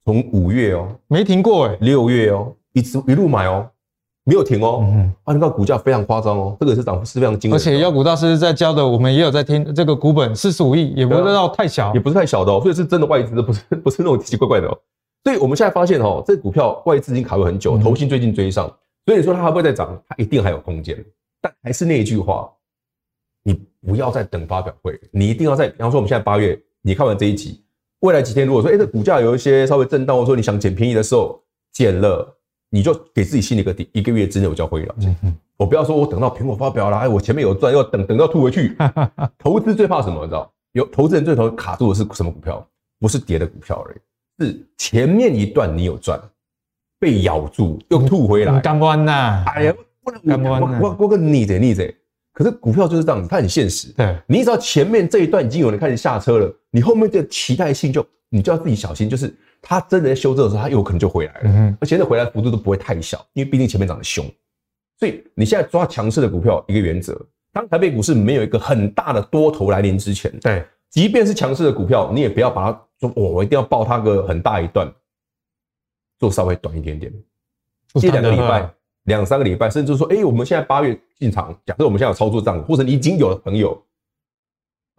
[0.07, 3.69] 从五月哦没停过哎，六月哦一直一路买哦。
[4.25, 7.59] 没有停哦，嗯、啊，那个股价非常夸张哦，这个是涨幅是非常惊人。
[7.59, 14.79] 而且妖股大师在教的，我们也有在听，这个股本四十五亿，也不知道太小，也不是太小的哦，所以是真的外资，不是 不是那种奇奇怪怪的哦。
[15.25, 20.01] 所以我们现在发现哦，这个股票外资已经卡位很久，投信最近追上，嗯、所以你说它会不会再涨？
[20.07, 21.03] 它一定还有空间。
[21.41, 22.51] 但还是那一句话，
[23.43, 27.63] 你不要再等发表会，你一定要在，比方说我们现在八月，你看完这一集，
[28.01, 31.41] 未来几天如果说，哎，这股价有一些稍微震荡，或者说你想捡便宜的时候，
[31.73, 32.37] 捡了。
[32.71, 35.15] 你就给自己心里个底，一个月之内我就要获利了结。
[35.57, 38.77] 我不要说我等到苹果发表了，哎，我前面有赚，要等等到吐回去。
[39.37, 40.23] 投资最怕什么？
[40.23, 40.51] 你知道？
[40.73, 42.65] 有投资人最头卡住的是什么股票？
[43.01, 46.19] 不是跌的股票而已，是前面一段你有赚，
[46.99, 48.61] 被咬住又吐回来。
[48.61, 49.43] 干弯呐！
[49.47, 51.95] 哎呀，不能干弯我我个逆贼逆贼。
[52.33, 53.93] 可是股票就是这样子，它很现实。
[53.93, 59.35] 对，你只要前面这一段已经有人开始下车了，你后面的期待性就你就要自己小心，就是。
[59.63, 64.25] 它真的在修正的时候，它有可能就回来了，嗯、而且这回来幅度都不会太小，因为毕竟前面涨得凶。
[64.99, 67.19] 所以你现在抓强势的股票，一个原则：
[67.53, 74.91] 当台北股市没有一个很大的多头来临之前，对，即便是强势的股票，你也不要把它说，我我一定要抱它个很大一段，
[76.19, 77.13] 做稍微短一点点，
[77.95, 78.71] 这两个礼拜、
[79.05, 83.83] 两三个礼拜，甚至说，哎，我们现在八月进场，假设我们现在有操作账，或者你已经有的朋友。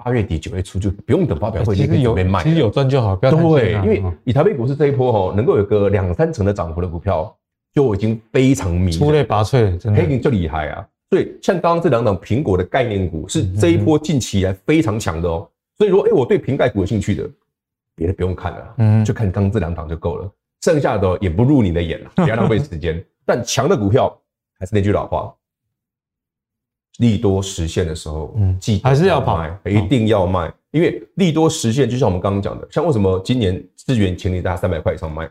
[0.04, 7.36] 八月底九月初就不用等发表会，其实有卖，其实有赚就好，不要对，因为以台北股市这一波哦，能够有个两三成的涨幅的股票，
[7.74, 10.88] 就已经非常迷，出类拔萃，真的，已经就厉害啊！
[11.10, 15.48] 所以像刚刚这两档苹果的概念股，是这一波近期来非常强的哦。
[15.78, 17.30] 所以如果哎，我对瓶盖股有兴趣的，
[17.96, 20.32] 别的不用看了，嗯，就看刚刚这两档就够了，
[20.62, 23.04] 剩下的也不入你的眼了，不要浪费时间。
[23.26, 24.18] 但强的股票
[24.58, 25.34] 还是那句老话。
[27.02, 35.28] 利多实现的时候，嗯，记得还是要跑，一定要卖，因为利多实现，就像我们刚刚讲的，像为什么今年资源请你大家三百块以上卖，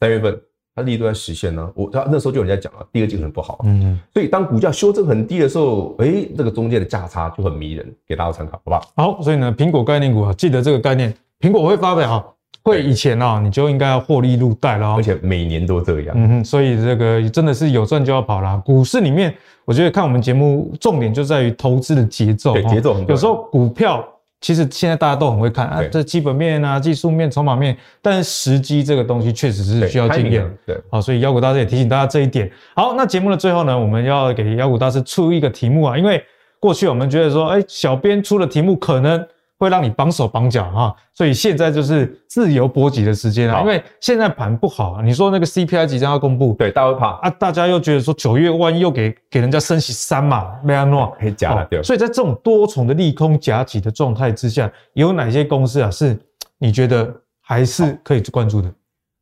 [0.00, 0.36] 三月份
[0.74, 1.72] 它利多在实现呢？
[1.76, 8.92] 我他那时候就有人在讲了，第二季可能不好，嗯，所以当股价修正很低的时候，哎，这个中间的价差就很迷人，给大家参考，好不好？
[8.96, 12.36] 好，所以呢，苹果概念股啊，记得这个概念，苹果会发表。
[12.62, 16.14] 会以前啊，你就应该要获利入袋了，而且每年都这样。
[16.16, 18.60] 嗯哼，所以这个真的是有赚就要跑啦。
[18.64, 19.34] 股市里面，
[19.64, 23.06] 我觉得看我们节目重点就在于投资的节奏，对，节奏很。
[23.06, 24.06] 有时候股票
[24.42, 30.46] 其实现在大家都很会看啊，这基本面啊、技术面、筹码面，但是时机这个东西确实是需要经验。
[30.66, 32.50] 对，好，所以妖股大师也提醒大家这一点。
[32.74, 36.22] 好，那节目的最后呢，我们要给妖股大师出一个题目啊，因为
[36.58, 39.26] 过去我们觉得说，哎，小编出的题目可能。
[39.60, 43.60] 会让你绑手绑脚哈，所以现在就是自由搏击的时间啊。
[43.60, 51.82] 因为现在盘不好啊，你说那个 CPI 即将要公布，对，大家会怕啊，大家又觉得说九月万一又给给人家升息三嘛，没安诺，可以加了，对。
[51.82, 56.18] 所以在这种多重的利空夹击的状态之下，有哪些公司啊是
[56.56, 58.72] 你觉得还是可以关注的？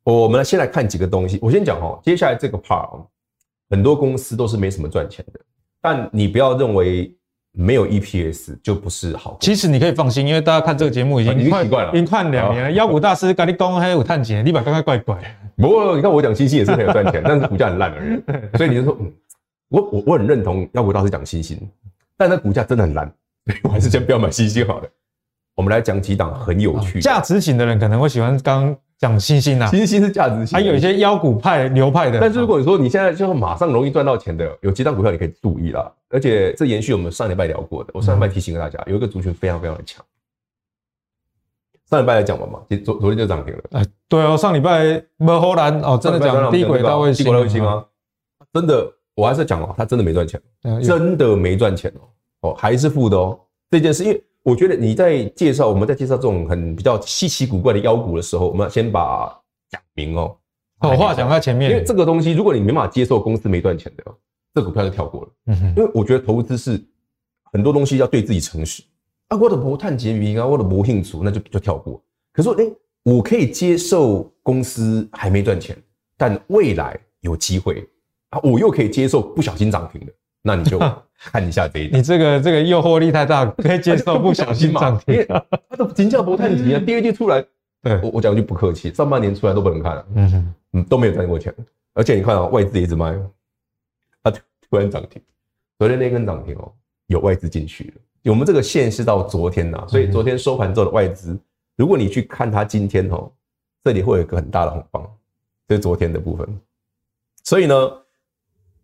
[0.05, 1.41] 我们来先来看几个东西。
[1.43, 2.89] 我先讲哦，接下来这个 part
[3.71, 5.41] 很多公司都是没什么赚钱的，
[5.83, 7.13] 但你不要认为。
[7.61, 9.37] 没有 EPS 就不是好。
[9.41, 12.71] 其实你可以放心，因为大家看这个节目已经已经习惯了，已经看两年了。
[12.71, 15.19] 妖股大师跟你讲还有探钱，你把刚刚怪怪。
[15.57, 18.57] 不过你看我讲星星也是很有赚钱， 但是股价很烂而已。
[18.57, 19.13] 所以你就说，嗯，
[19.71, 21.61] 我我我很认同妖股大师讲星星，
[22.17, 23.13] 但那股价真的很烂，
[23.47, 24.89] 所以我还是先不要买星星好了。
[25.57, 28.77] 我们来讲几档很有趣，价值型的人可能会喜欢刚。
[28.99, 32.19] 讲星星啊，星星是价值型，还有一些妖股派流派的。
[32.21, 35.91] 但是如果你说你现在就是马上容易赚到钱的，有几档股票你可以注意啦。
[36.11, 40.05] 而且这延续我们上礼拜聊过的，我上礼拜提醒给大家，有一个族群非常非常的强。
[41.89, 43.63] 上礼拜来讲完嘛，昨昨天就涨停了。
[43.71, 47.85] 哎，对哦，上礼拜没荷兰哦，真的讲低轨到卫星，低轨到卫星啊，
[48.53, 50.41] 真的，我还是讲哦，他真的没赚钱，
[50.83, 51.89] 真的没赚钱
[52.41, 53.39] 哦，哦，还是负的哦。
[53.71, 54.25] 这件事因为。
[54.49, 59.29] 我觉得你在介绍，我们在介绍这种很比较稀奇古怪的妖股的时候，我们要先把
[59.69, 60.35] 讲明哦，
[60.79, 61.71] 好话讲在前面。
[61.71, 64.05] 因为这个东西，如果你没办法接受公司没赚钱的，
[64.55, 65.29] 这股票就跳过了。
[65.49, 65.75] 嗯哼。
[65.77, 66.83] 因为我觉得投资是
[67.53, 68.83] 很多东西要对自己诚实
[69.29, 72.03] 啊，我的不探结余啊，我的不兴趣，那就就跳过。
[72.33, 72.65] 可是说，哎，
[73.03, 75.77] 我可以接受公司还没赚钱，
[76.17, 77.87] 但未来有机会
[78.31, 80.13] 啊，我又可以接受不小心涨停的，
[80.49, 80.79] 那你就
[81.31, 81.99] 看一下这一档。
[81.99, 85.27] 你这个这个诱惑力太大，可以接受不小心涨停。
[85.69, 87.45] 它的金价不太低啊，第二季出来，
[87.83, 91.55] 对我我讲句不客气，上半年出来都不能看了，嗯嗯，都没有赚过钱。
[91.93, 93.15] 而且你看啊，外资一直卖，
[94.23, 95.21] 它突然涨停，
[95.79, 96.73] 昨天那根涨停哦，
[97.09, 98.31] 有外资进去了。
[98.31, 101.39] 我们这个线是到昨天呐，所以昨天收盘之后的外资，
[101.77, 103.31] 如果你去看它今天哦，
[103.83, 105.11] 这里会有一个很大的红棒，
[105.67, 106.47] 这是昨天的部分。
[107.43, 107.75] 所以呢，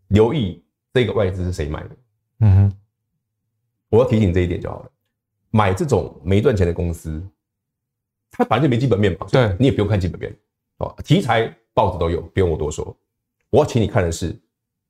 [0.08, 0.63] 留意
[0.94, 1.90] 这个外资是谁买的。
[2.40, 2.72] 嗯哼，
[3.90, 4.90] 我要提醒这一点就好了。
[5.50, 7.22] 买这种没赚钱的公司，
[8.30, 10.34] 它反正就没基本面嘛，对，你也不用看基本面
[10.78, 10.94] 哦。
[11.04, 12.96] 题材报纸都有，不用我多说。
[13.50, 14.34] 我要请你看的是，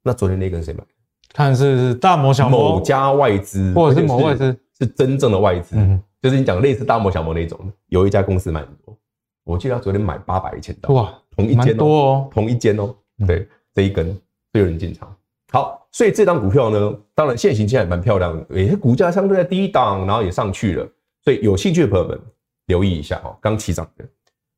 [0.03, 0.87] 那昨天那根谁买的？
[1.33, 8.97] 看是大摩小摩某家外资，或者是某外资是真正的外资，嗯、就是你讲类似大摩小摩那种，有一家公司买很多，
[9.43, 12.95] 我记得他昨天买八百一千刀，哇，同一间、喔、多哦，同一间哦、
[13.27, 14.15] 对，这一根
[14.53, 15.15] 都有人进场。
[15.51, 20.85] 好，所以这张股票呢，当然现行现在蛮漂亮的，诶，股价相对在低档，然后也上去了，
[21.23, 22.21] 所以有兴趣的朋友们
[22.67, 24.05] 留意一下哦，刚起涨的，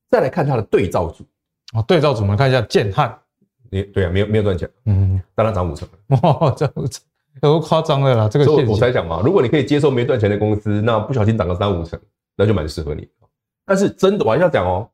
[0.09, 1.23] 再来看它的对照组，
[1.75, 3.15] 哦，对照组我们看一下建汉。
[3.69, 7.05] 你对啊，没有没有赚钱，嗯，当然涨五成，哇， 这五成，
[7.43, 12.01] 都夸张的啦，这个所以我才讲嘛，如果你可以接受没赚钱的公司，那不小心涨个三五成，
[12.35, 13.07] 那就蛮适合你。
[13.67, 14.89] 但是真的，我还要讲哦，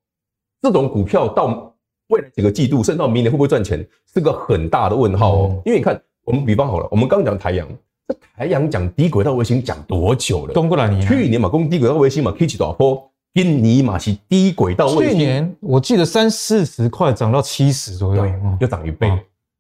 [0.61, 1.73] 这种股票到
[2.09, 5.63] 未来几个季度，甚至到明年会不会赚钱，是个很大的问号哦。
[5.65, 7.69] 因为你看，我们比方好了，我们刚讲台阳，
[8.07, 10.55] 这台阳讲低轨道卫星讲多久了？
[10.55, 18.25] 东过来年，去年嘛，攻低轨道卫星嘛，可以起多少印尼嘛是低轨道卫星，去年我记得三四十块涨到七十左右，
[18.61, 19.11] 就涨一倍。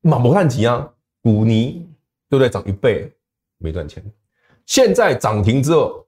[0.02, 0.88] 马，摩探吉啊，
[1.22, 1.86] 古尼
[2.28, 2.48] 对不对？
[2.48, 3.10] 涨一倍
[3.58, 4.02] 没赚钱。
[4.66, 6.04] 现在涨停之后，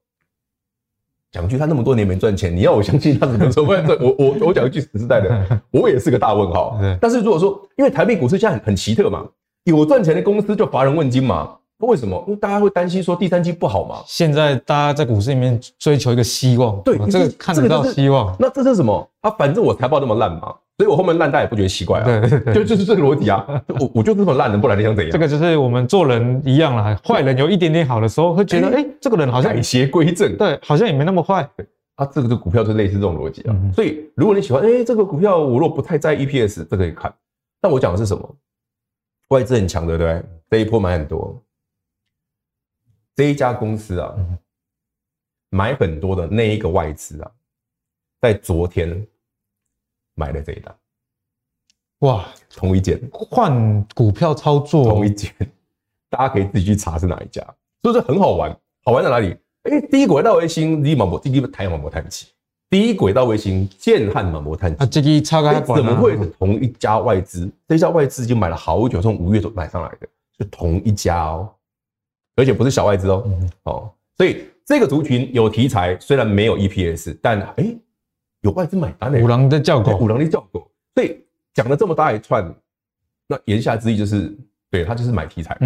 [1.31, 3.65] 讲句他那么多年没赚钱，你要我相信他怎么说？
[3.65, 6.79] 我我我讲一句实实在的， 我也是个大问号。
[7.01, 9.27] 但是如果说，因为台北股市现在很很奇特嘛，
[9.65, 11.57] 有赚钱的公司就乏人问津嘛。
[11.79, 12.23] 为什么？
[12.25, 13.97] 因为大家会担心说第三季不好嘛。
[14.07, 18.33] 现在大家在股市里面追求一个希望，对，这个看得到希望。
[18.39, 19.07] 那这是什么？
[19.21, 22.05] 啊，反正我财报那么烂嘛，所以我后面烂大家也不觉得奇怪啊。
[22.05, 23.45] 对对对，就就是这个逻辑啊。
[23.79, 25.11] 我我就这么烂的，不然你想怎样？
[25.11, 31.47] 这个就是我们做人一样啦，坏人有一点点好的时候，会觉得哎，这个人好像改邪归正，对，好像也没那么坏。
[31.95, 33.55] 啊，这个这股票就类似这种逻辑啊。
[33.73, 37.13] 所以如果你喜欢，哎，这个股票我如果不太在意 EPS，这可以看。
[37.61, 38.35] 但我讲的是什么？
[39.29, 40.23] 外资很强，对不对？
[40.49, 41.41] 这一波买很多。
[43.15, 44.13] 这一家公司啊，
[45.49, 47.31] 买很多的那一个外资啊，
[48.21, 49.07] 在昨天
[50.15, 50.77] 买了这一单，
[51.99, 55.33] 哇，同一间换股票操作，同一间，
[56.09, 57.41] 大家可以自己去查是哪一家，
[57.81, 58.51] 所以说很好玩。
[58.83, 59.35] 好玩在哪里？
[59.63, 62.34] 哎，低轨道卫星，立马博，第一台马博探气，
[62.75, 67.49] 低轨道卫星建汉马摩探气，啊，这个差开怎么会是同一家外资？
[67.69, 70.05] 这家外资就买了好久，从五月就买上来的，
[70.37, 71.49] 是同一家哦。
[72.35, 73.23] 而且不是小外资哦，
[73.63, 77.77] 哦，所以这个族群有题材，虽然没有 EPS，但哎、欸，
[78.41, 79.21] 有外资买单的。
[79.21, 80.69] 五郎的叫狗，五郎的叫狗。
[80.93, 81.17] 所以
[81.53, 82.53] 讲了这么大一串，
[83.25, 84.37] 那言下之意就是，
[84.69, 85.57] 对他就是买题材，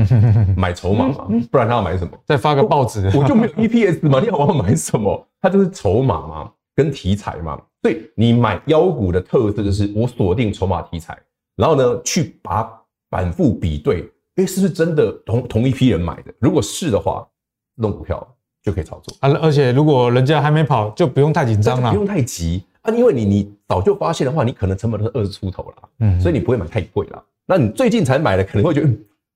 [0.55, 2.12] 买筹码嘛，不然他要买什么？
[2.24, 5.28] 再发个报纸，我就没有 EPS 嘛，你要我要买什么？
[5.41, 7.61] 他就是筹码嘛，跟题材嘛。
[7.82, 11.17] 所以你买妖股的特色就是，我锁定筹码题材，
[11.55, 12.70] 然后呢，去把
[13.09, 14.09] 反复比对。
[14.36, 16.34] 哎，是不是真的同同一批人买的？
[16.39, 17.28] 如果是的话，
[17.76, 18.26] 这种股票
[18.63, 19.30] 就可以操作啊。
[19.41, 22.93] 而且如果人家还没跑，就不用太紧张了，不用太急啊。
[22.93, 27.22] 因为你你早就发现的话，你可能成本都是二十出头了，嗯，所以你不会买太贵了。
[27.45, 28.89] 那你最近才买的，可能会觉得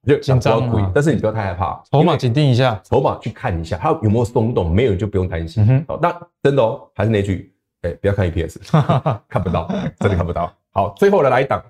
[0.05, 5.83] 就紧张贵，但是你不要太害怕，筹码紧盯一下，筹码去看一下，它有没有松动，没有就不用担心。
[5.87, 8.57] 好，那真的哦，还是那句，哎，不要看 EPS，
[9.29, 9.67] 看不到，
[9.99, 10.51] 真的看不到。
[10.71, 11.63] 好，最后的来一档。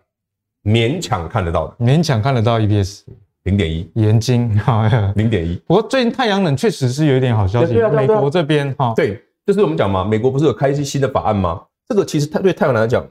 [0.64, 3.02] 勉强看得到的，勉强看得到 EPS
[3.44, 4.50] 零点一，元晶
[5.16, 5.58] 零点一。
[5.68, 11.62] 不过最近太阳能确实是有一点好消息，美国这边哈，对，就是我们讲嘛，美国不是有开一些新的法案吗？
[11.86, 13.06] 这个其实它对太阳能来讲，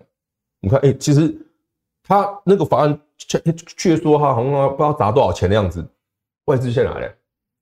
[0.63, 1.31] 你看，哎，其实
[2.03, 2.99] 它那个法案
[3.29, 3.41] 却
[3.77, 5.87] 却说哈，好像不知道砸多少钱的样子，
[6.47, 7.13] 外资现在哪来？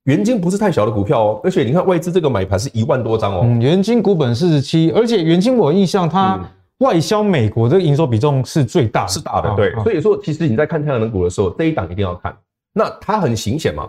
[0.04, 6.40] 元晶不是太小的股票哦，而且你看外资这个买盘是一万多张哦，元晶股本四十七，而且元晶我印象它。
[6.80, 9.70] 外销美国这个营收比重是最大的，是大的，对。
[9.82, 12.34] 所以说，其实你在看太阳能股的时候，这一档一定要看。
[12.72, 13.86] 那它很明显嘛，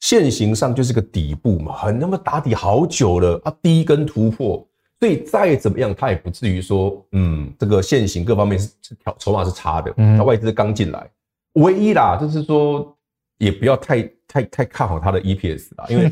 [0.00, 4.62] 线型上就是个底部嘛，很那么打底好久了啊，第一根突破，
[5.04, 9.92] 所以再怎么样，它也不至于说，嗯，这个线型各方面是条筹码是差的。
[9.98, 11.10] 嗯，那外资刚进来，
[11.56, 12.96] 唯一啦，就是说
[13.36, 16.10] 也不要太太太看好它的 EPS 啦，因为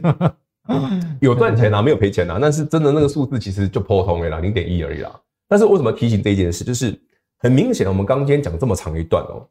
[1.23, 5.19] 有赚钱啊，没有赔钱啊，但是真的那个数字其实就普通的啦，零点一而已啦。
[5.49, 6.63] 但是为什么提醒这一件事？
[6.63, 6.95] 就是
[7.39, 9.49] 很明显，我们刚今天讲这么长一段哦，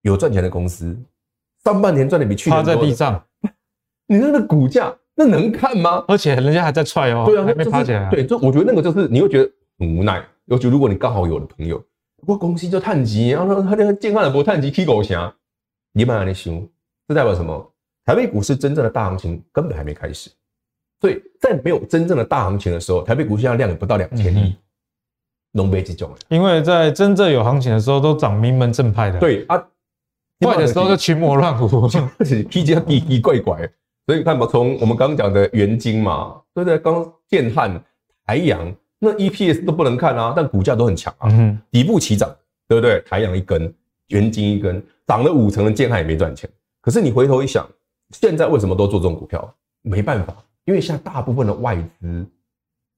[0.00, 0.98] 有赚钱的公司
[1.64, 3.22] 上半年赚的比去年趴在地上，
[4.06, 4.90] 你那个股价
[5.20, 6.02] 那能看吗？
[6.08, 8.10] 而且人家还在踹哦，对啊，还没爬起来、啊。
[8.10, 10.24] 对，就我觉得那个就是你会觉得很无奈。
[10.46, 11.82] 尤其如果你刚好有的朋友，
[12.26, 15.30] 我公司就探级，然后他那个健康的不探级踢狗侠，
[15.92, 16.66] 你蛮难修，
[17.06, 17.70] 这代表什么？
[18.06, 20.30] 台北股市真正的大行情根本还没开始，
[21.02, 24.56] 所以在没有真正的大行情的时候，台北股市现在量也不到两千亿，
[25.52, 26.10] 农北几种？
[26.28, 29.20] 因为在真正有行情的时候，都涨名门正派的。
[29.20, 29.56] 对啊，
[30.40, 31.86] 坏的时候就群魔乱舞，
[32.18, 33.70] 而且 P 级奇奇怪怪。
[34.10, 36.76] 所以你看嘛，从我们刚刚讲的元晶嘛，对不对？
[36.80, 37.80] 刚建汉、
[38.26, 41.30] 台阳，那 EPS 都不能看啊，但股价都很强啊，
[41.70, 42.28] 底部起涨，
[42.66, 43.00] 对不对？
[43.02, 43.72] 台阳一根，
[44.08, 46.50] 元晶一根，涨了五成的建汉也没赚钱。
[46.80, 47.64] 可是你回头一想，
[48.10, 49.54] 现在为什么都做这种股票？
[49.82, 52.26] 没办法，因为现在大部分的外资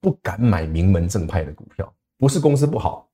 [0.01, 3.07] 不敢买名门正派的股票，不是公司不好，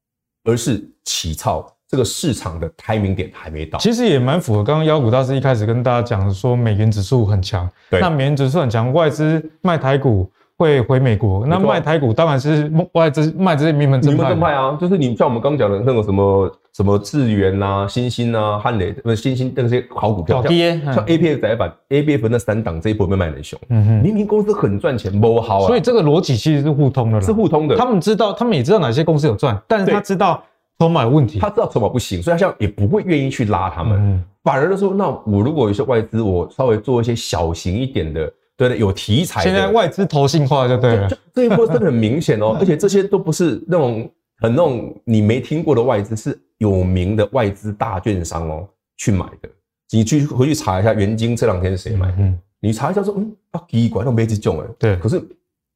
[0.45, 3.79] 而是起操这个市场的 timing 点还没到。
[3.79, 10.31] 其实也蛮符合刚刚妖股大师一开始跟大家讲的，说美元指数很强，对，那美元指数很强，外资卖台股。
[10.59, 27.77] 会回美国，那卖台股当然是外资卖这些名门正派，正派啊，就是你像我们刚讲的那个什么什么智源呐、新兴啊、汉磊，不是新兴那些好股票，像 A P F 窄板 A B F 那三档这一波被卖很凶，嗯哼，明明公司很赚钱，不好啊，所以这个逻辑其实是互通的，是互通的。
[27.77, 30.43] 他们知道，他们也知道哪些公司有赚，但是他知道
[30.79, 38.33] 筹码有问题，他知道筹码不行，所以他现在也不会愿意去拉他们，嗯、反而就说，那我如果有些外资，我稍微做一些小型一点的。
[38.55, 39.41] 对的，有题材。
[39.41, 44.11] 现在外资投信化就对了，这一波真的很明显哦，而且这些都不是那种
[44.41, 48.67] 很那种你没听过的外资，是有名的外资大券商哦
[48.97, 49.49] 去买的。
[49.91, 52.13] 你去回去查一下，元晶这两天是谁买？
[52.19, 54.67] 嗯，你查一下说，嗯，啊，奇怪，那没这种哎。
[54.77, 55.23] 对，可是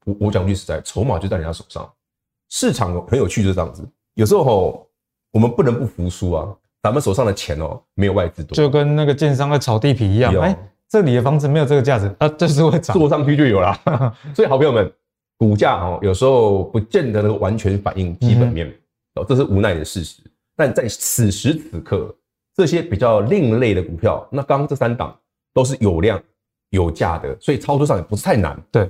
[0.03, 1.89] 我我讲句实在，筹码就在人家手上。
[2.49, 3.87] 市场很有趣，就是这样子。
[4.15, 4.87] 有时候吼，
[5.34, 6.55] 我们不能不服输啊。
[6.81, 10.34] 咱们手上的钱哦，没有外资多，就跟那个建商在炒地皮一样。
[10.39, 10.57] 哎。
[10.89, 13.75] 这里的房子没有这个价值啊，就是会涨，坐上去就有了。
[14.36, 14.93] 所以，好朋友们，
[15.39, 18.71] 股价哦，有时候不见得能完全反映基本面
[19.15, 20.21] 哦，这是无奈的事实。
[20.55, 22.15] 但在此时此刻，
[22.55, 25.17] 这些比较另类的股票，那刚刚这三档
[25.51, 26.21] 都是有量
[26.69, 28.55] 有价的，所以操作上也不是太难。
[28.71, 28.88] 对，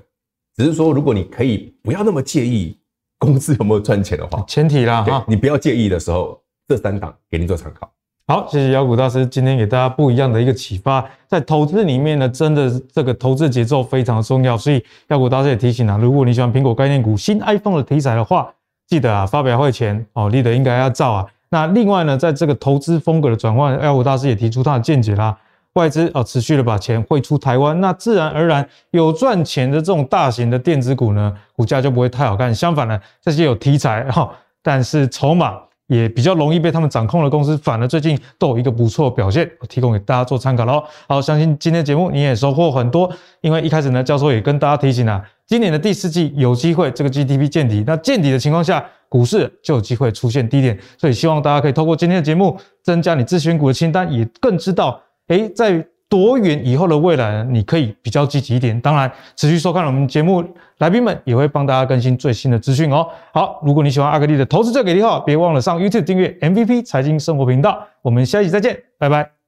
[0.58, 2.78] 只是说如果你可以不要那么介意
[3.24, 7.90] 公司有没有赚钱的话， 前提啦哈，你不要介意的时候，这三档给你做参考。
[8.26, 11.06] 好，谢谢妖股大师今天给大家不一样的一个启发。
[11.28, 14.58] 在投资里面呢，真的这个投资节奏非常重要。
[14.58, 18.50] 所以妖股大师也提醒啊，如果你喜欢苹果概念股、新 iPhone 的题材的话，
[18.88, 21.26] 记得啊，发表会前哦，立得应该要照啊。
[21.50, 25.38] 那另外呢，在这个投资风格的转换，妖股大师也提出他的见解啦。
[25.74, 32.54] 外资哦，持续的把钱汇出台湾，那自然而然有赚钱的这种大型的电子股呢，股价就不会太好看。
[32.54, 34.30] 相反呢，这些有题材哈，
[34.62, 35.60] 但是筹码。
[35.88, 40.82] 也比较容易被他们掌控的公司，反而最近都有一个不错表现，我提供给大家做参考喽。
[41.08, 43.08] 好，相信今天节目你也收获很多，
[43.42, 55.86] 因为一开始呢，教授也跟大家提醒了，今年的第四季有机会这个 GDP 见底，那见底的情况下，股市就有机会出现低点，所以希望大家可以透过今天的节目，增加你自选股的清单，也更知道，诶，在。
[56.10, 57.44] 多远以后的未来呢？
[57.50, 58.80] 你可以比较积极一点。
[58.82, 60.46] 当然，持续收看我们节目，
[60.78, 63.08] 来宾们也会帮大家更新最新的资讯哦。
[63.34, 67.84] 好，如果你喜欢阿格丽的投资最给力号，别忘了上 YouTube 订阅 MVP 财经生活频道。
[68.04, 69.43] 我们下期再见，拜拜。